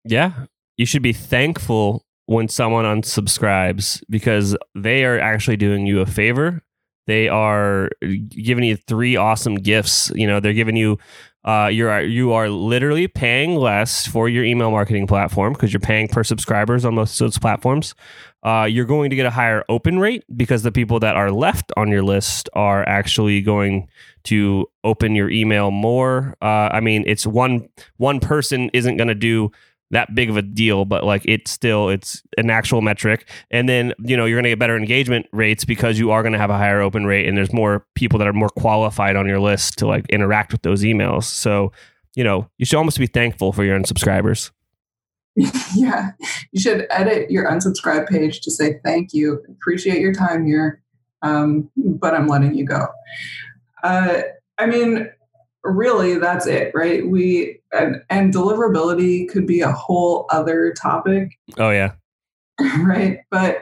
Yeah. 0.04 0.46
You 0.78 0.86
should 0.86 1.02
be 1.02 1.14
thankful 1.14 2.04
when 2.28 2.48
someone 2.48 2.86
unsubscribes 2.86 4.02
because 4.10 4.56
they 4.76 5.04
are 5.04 5.20
actually 5.20 5.58
doing 5.58 5.86
you 5.86 6.00
a 6.00 6.06
favor 6.06 6.64
they 7.08 7.30
are 7.30 7.90
giving 8.30 8.66
you 8.66 8.76
three 8.76 9.16
awesome 9.16 9.56
gifts. 9.56 10.12
You 10.14 10.28
know, 10.28 10.40
they're 10.40 10.54
giving 10.54 10.76
you 10.76 11.00
uh, 11.46 11.70
you're 11.72 12.02
you 12.02 12.34
are 12.34 12.50
literally 12.50 13.08
paying 13.08 13.56
less 13.56 14.06
for 14.06 14.28
your 14.28 14.44
email 14.44 14.70
marketing 14.70 15.08
platform 15.08 15.54
because 15.54 15.72
you're 15.72 15.80
paying 15.80 16.10
per 16.10 16.24
subscribers 16.24 16.84
on 16.84 16.96
most 16.96 17.20
of 17.20 17.26
those 17.26 17.40
platforms. 17.40 17.96
Uh, 18.44 18.68
you're 18.70 18.86
going 18.86 19.10
to 19.10 19.16
get 19.16 19.26
a 19.26 19.32
higher 19.32 19.64
open 19.70 19.98
rate 20.00 20.24
because 20.36 20.64
the 20.64 20.72
people 20.72 21.00
that 21.00 21.16
are 21.16 21.32
left 21.32 21.72
on 21.78 21.90
your 21.90 22.04
list 22.04 22.50
are 22.54 22.88
actually 22.88 23.42
going 23.42 23.88
to 24.26 24.68
open 24.84 25.16
your 25.16 25.30
email 25.30 25.72
more. 25.72 26.36
Uh, 26.42 26.70
I 26.72 26.82
mean, 26.82 27.06
it's 27.08 27.26
one 27.26 27.70
one 27.96 28.20
person 28.20 28.70
isn't 28.74 28.98
going 28.98 29.08
to 29.08 29.16
do 29.16 29.50
that 29.92 30.14
big 30.14 30.30
of 30.30 30.38
a 30.38 30.42
deal, 30.42 30.86
but 30.86 31.04
like 31.04 31.22
it's 31.26 31.52
still 31.52 31.90
it's 31.90 32.22
an 32.38 32.50
actual 32.50 32.82
metric. 32.82 33.30
And 33.52 33.68
then 33.70 33.94
you 34.00 34.18
know 34.18 34.26
you're 34.26 34.38
going 34.38 34.44
to 34.44 34.50
get 34.50 34.60
better 34.60 34.78
engagement 34.78 35.28
rates 35.32 35.66
because 35.66 35.98
you 35.98 36.12
are 36.12 36.22
going 36.22 36.34
to 36.34 36.40
have 36.40 36.50
a 36.50 36.58
higher 36.58 36.82
open 36.82 37.06
rate, 37.06 37.28
and 37.28 37.38
there's 37.38 37.54
more 37.54 37.86
people 37.96 38.20
that 38.20 38.28
are 38.28 38.34
more 38.34 38.50
qualified 38.50 39.16
on 39.16 39.28
your 39.28 39.40
list 39.40 39.78
to 39.80 39.88
like 39.88 40.06
interact 40.10 40.52
with 40.52 40.62
those 40.62 40.84
emails. 40.84 41.24
So 41.24 41.72
you 42.16 42.24
know 42.24 42.50
you 42.58 42.66
should 42.66 42.78
almost 42.78 43.00
be 43.00 43.08
thankful 43.08 43.54
for 43.54 43.64
your 43.64 43.80
unsubscribers. 43.80 44.52
yeah, 45.76 46.12
you 46.52 46.60
should 46.60 46.88
edit 46.90 47.30
your 47.30 47.50
unsubscribe 47.50 48.08
page 48.08 48.42
to 48.42 48.52
say 48.52 48.80
thank 48.84 49.14
you, 49.14 49.44
appreciate 49.50 50.02
your 50.02 50.14
time 50.14 50.46
here, 50.46 50.82
um, 51.22 51.70
but 51.76 52.14
I'm 52.14 52.28
letting 52.28 52.56
you 52.56 52.66
go. 52.66 52.88
Uh, 53.84 54.22
I 54.58 54.66
mean, 54.66 55.10
really 55.64 56.18
that's 56.18 56.48
it 56.48 56.72
right? 56.74 57.08
We 57.08 57.60
and, 57.72 58.02
and 58.10 58.34
deliverability 58.34 59.30
could 59.30 59.46
be 59.46 59.62
a 59.62 59.72
whole 59.72 60.26
other 60.30 60.74
topic. 60.74 61.38
Oh 61.58 61.70
yeah. 61.70 61.94
Right? 62.80 63.20
But 63.30 63.60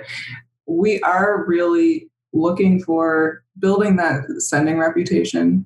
we 0.68 1.02
are 1.02 1.44
really 1.46 2.10
looking 2.32 2.82
for 2.82 3.44
building 3.60 3.98
that 3.98 4.24
sending 4.40 4.78
reputation. 4.78 5.66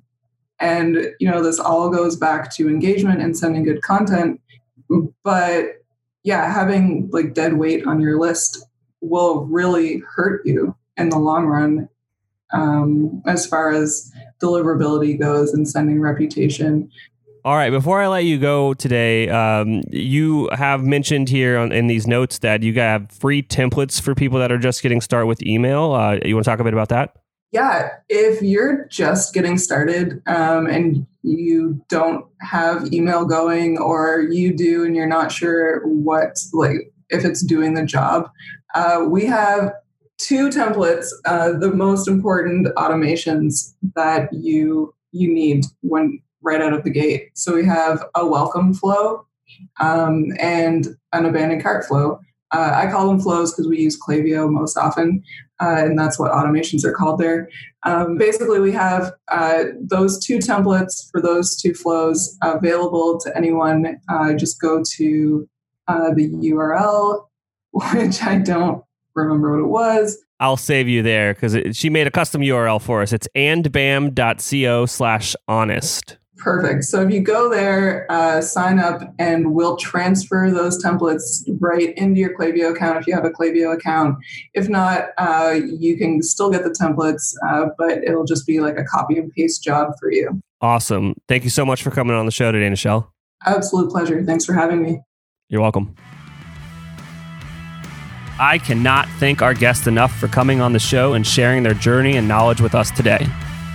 And 0.58 1.14
you 1.20 1.30
know 1.30 1.42
this 1.42 1.58
all 1.58 1.90
goes 1.90 2.16
back 2.16 2.52
to 2.56 2.68
engagement 2.68 3.22
and 3.22 3.36
sending 3.36 3.64
good 3.64 3.82
content. 3.82 4.40
But 5.22 5.80
yeah 6.22 6.52
having 6.52 7.08
like 7.12 7.34
dead 7.34 7.54
weight 7.54 7.86
on 7.86 8.00
your 8.00 8.18
list 8.18 8.66
will 9.00 9.46
really 9.46 10.02
hurt 10.06 10.44
you 10.44 10.76
in 10.96 11.08
the 11.08 11.18
long 11.18 11.46
run 11.46 11.88
um, 12.52 13.22
as 13.26 13.46
far 13.46 13.70
as 13.70 14.12
deliverability 14.42 15.18
goes 15.18 15.52
and 15.52 15.68
sending 15.68 16.00
reputation. 16.00 16.90
All 17.42 17.54
right. 17.54 17.70
Before 17.70 18.02
I 18.02 18.06
let 18.06 18.24
you 18.24 18.38
go 18.38 18.74
today, 18.74 19.28
um, 19.30 19.82
you 19.90 20.50
have 20.52 20.84
mentioned 20.84 21.30
here 21.30 21.56
on, 21.56 21.72
in 21.72 21.86
these 21.86 22.06
notes 22.06 22.38
that 22.40 22.62
you 22.62 22.74
have 22.74 23.10
free 23.10 23.42
templates 23.42 23.98
for 24.00 24.14
people 24.14 24.38
that 24.40 24.52
are 24.52 24.58
just 24.58 24.82
getting 24.82 25.00
started 25.00 25.26
with 25.26 25.42
email. 25.42 25.92
Uh, 25.92 26.18
you 26.22 26.34
want 26.34 26.44
to 26.44 26.50
talk 26.50 26.60
a 26.60 26.64
bit 26.64 26.74
about 26.74 26.90
that? 26.90 27.16
Yeah. 27.50 27.88
If 28.10 28.42
you're 28.42 28.86
just 28.90 29.32
getting 29.32 29.56
started 29.56 30.22
um, 30.26 30.66
and 30.66 31.06
you 31.22 31.82
don't 31.88 32.26
have 32.40 32.92
email 32.92 33.24
going, 33.24 33.78
or 33.78 34.20
you 34.30 34.54
do 34.54 34.84
and 34.84 34.94
you're 34.94 35.06
not 35.06 35.32
sure 35.32 35.86
what, 35.86 36.38
like, 36.52 36.92
if 37.08 37.24
it's 37.24 37.42
doing 37.42 37.74
the 37.74 37.84
job, 37.84 38.30
uh, 38.74 39.04
we 39.08 39.24
have 39.24 39.72
two 40.20 40.48
templates, 40.50 41.06
uh, 41.24 41.52
the 41.58 41.72
most 41.72 42.06
important 42.06 42.68
automations 42.76 43.74
that 43.94 44.28
you 44.32 44.94
you 45.12 45.32
need 45.32 45.64
when 45.80 46.20
right 46.42 46.60
out 46.60 46.72
of 46.72 46.84
the 46.84 46.90
gate. 46.90 47.30
So 47.34 47.54
we 47.54 47.64
have 47.64 48.04
a 48.14 48.26
welcome 48.26 48.74
flow 48.74 49.26
um, 49.80 50.26
and 50.38 50.86
an 51.12 51.26
abandoned 51.26 51.62
cart 51.62 51.84
flow. 51.84 52.20
Uh, 52.52 52.72
I 52.74 52.90
call 52.90 53.08
them 53.08 53.20
flows 53.20 53.52
because 53.52 53.68
we 53.68 53.78
use 53.78 53.98
Klaviyo 54.00 54.50
most 54.50 54.76
often, 54.76 55.22
uh, 55.60 55.76
and 55.78 55.98
that's 55.98 56.18
what 56.18 56.32
automations 56.32 56.84
are 56.84 56.92
called 56.92 57.20
there. 57.20 57.48
Um, 57.84 58.18
basically, 58.18 58.58
we 58.58 58.72
have 58.72 59.12
uh, 59.28 59.64
those 59.80 60.24
two 60.24 60.38
templates 60.38 61.10
for 61.10 61.20
those 61.20 61.56
two 61.56 61.74
flows 61.74 62.36
available 62.42 63.20
to 63.20 63.36
anyone. 63.36 64.00
Uh, 64.08 64.32
just 64.34 64.60
go 64.60 64.82
to 64.96 65.48
uh, 65.86 66.12
the 66.14 66.28
URL, 66.28 67.26
which 67.70 68.22
I 68.22 68.38
don't 68.38 68.82
remember 69.14 69.52
what 69.52 69.64
it 69.64 69.68
was. 69.68 70.18
I'll 70.40 70.56
save 70.56 70.88
you 70.88 71.02
there 71.02 71.34
because 71.34 71.76
she 71.76 71.90
made 71.90 72.06
a 72.06 72.10
custom 72.10 72.40
URL 72.40 72.80
for 72.80 73.02
us. 73.02 73.12
It's 73.12 73.28
andbam.co 73.36 74.86
slash 74.86 75.36
honest. 75.46 76.16
Perfect. 76.38 76.84
So 76.84 77.02
if 77.02 77.12
you 77.12 77.20
go 77.20 77.50
there, 77.50 78.10
uh, 78.10 78.40
sign 78.40 78.78
up, 78.78 79.02
and 79.18 79.54
we'll 79.54 79.76
transfer 79.76 80.50
those 80.50 80.82
templates 80.82 81.46
right 81.60 81.92
into 81.98 82.18
your 82.18 82.34
Klaviyo 82.34 82.74
account 82.74 82.98
if 82.98 83.06
you 83.06 83.14
have 83.14 83.26
a 83.26 83.30
Klaviyo 83.30 83.74
account. 83.74 84.16
If 84.54 84.68
not, 84.68 85.08
uh, 85.18 85.60
you 85.62 85.98
can 85.98 86.22
still 86.22 86.50
get 86.50 86.64
the 86.64 86.70
templates, 86.70 87.34
uh, 87.46 87.68
but 87.76 88.02
it'll 88.04 88.24
just 88.24 88.46
be 88.46 88.60
like 88.60 88.78
a 88.78 88.84
copy 88.84 89.18
and 89.18 89.30
paste 89.32 89.62
job 89.62 89.92
for 90.00 90.10
you. 90.10 90.40
Awesome. 90.62 91.14
Thank 91.28 91.44
you 91.44 91.50
so 91.50 91.66
much 91.66 91.82
for 91.82 91.90
coming 91.90 92.16
on 92.16 92.24
the 92.24 92.32
show 92.32 92.50
today, 92.50 92.68
Nichelle. 92.68 93.08
Absolute 93.44 93.90
pleasure. 93.90 94.22
Thanks 94.24 94.46
for 94.46 94.54
having 94.54 94.82
me. 94.82 95.02
You're 95.48 95.60
welcome. 95.60 95.94
I 98.40 98.56
cannot 98.56 99.06
thank 99.18 99.42
our 99.42 99.52
guests 99.52 99.86
enough 99.86 100.18
for 100.18 100.26
coming 100.26 100.62
on 100.62 100.72
the 100.72 100.78
show 100.78 101.12
and 101.12 101.26
sharing 101.26 101.62
their 101.62 101.74
journey 101.74 102.16
and 102.16 102.26
knowledge 102.26 102.62
with 102.62 102.74
us 102.74 102.90
today. 102.90 103.26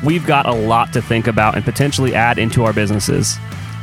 We've 0.04 0.25
got 0.25 0.47
a 0.47 0.51
lot 0.51 0.91
to 0.93 1.04
think 1.04 1.28
about 1.28 1.56
and 1.56 1.63
potentially 1.63 2.15
add 2.15 2.39
into 2.39 2.63
our 2.63 2.73
businesses. 2.73 3.38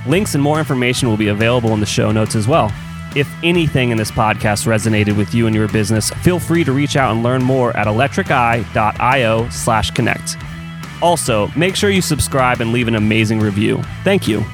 Links 0.08 0.34
and 0.34 0.42
more 0.42 0.58
information 0.58 1.08
will 1.08 1.16
be 1.16 1.28
available 1.28 1.72
in 1.72 1.78
the 1.78 1.86
show 1.86 2.10
notes 2.10 2.34
as 2.34 2.48
well. 2.48 2.72
If 3.14 3.32
anything 3.44 3.90
in 3.90 3.96
this 3.96 4.10
podcast 4.10 4.66
resonated 4.66 5.16
with 5.16 5.32
you 5.32 5.46
and 5.46 5.54
your 5.54 5.68
business, 5.68 6.10
feel 6.10 6.40
free 6.40 6.64
to 6.64 6.72
reach 6.72 6.96
out 6.96 7.14
and 7.14 7.22
learn 7.22 7.44
more 7.44 7.76
at 7.76 7.86
electriceye.io 7.86 9.48
slash 9.50 9.92
connect. 9.92 10.36
Also, 11.00 11.46
make 11.56 11.76
sure 11.76 11.90
you 11.90 12.02
subscribe 12.02 12.60
and 12.60 12.72
leave 12.72 12.88
an 12.88 12.96
amazing 12.96 13.38
review. 13.38 13.80
Thank 14.02 14.26
you. 14.26 14.44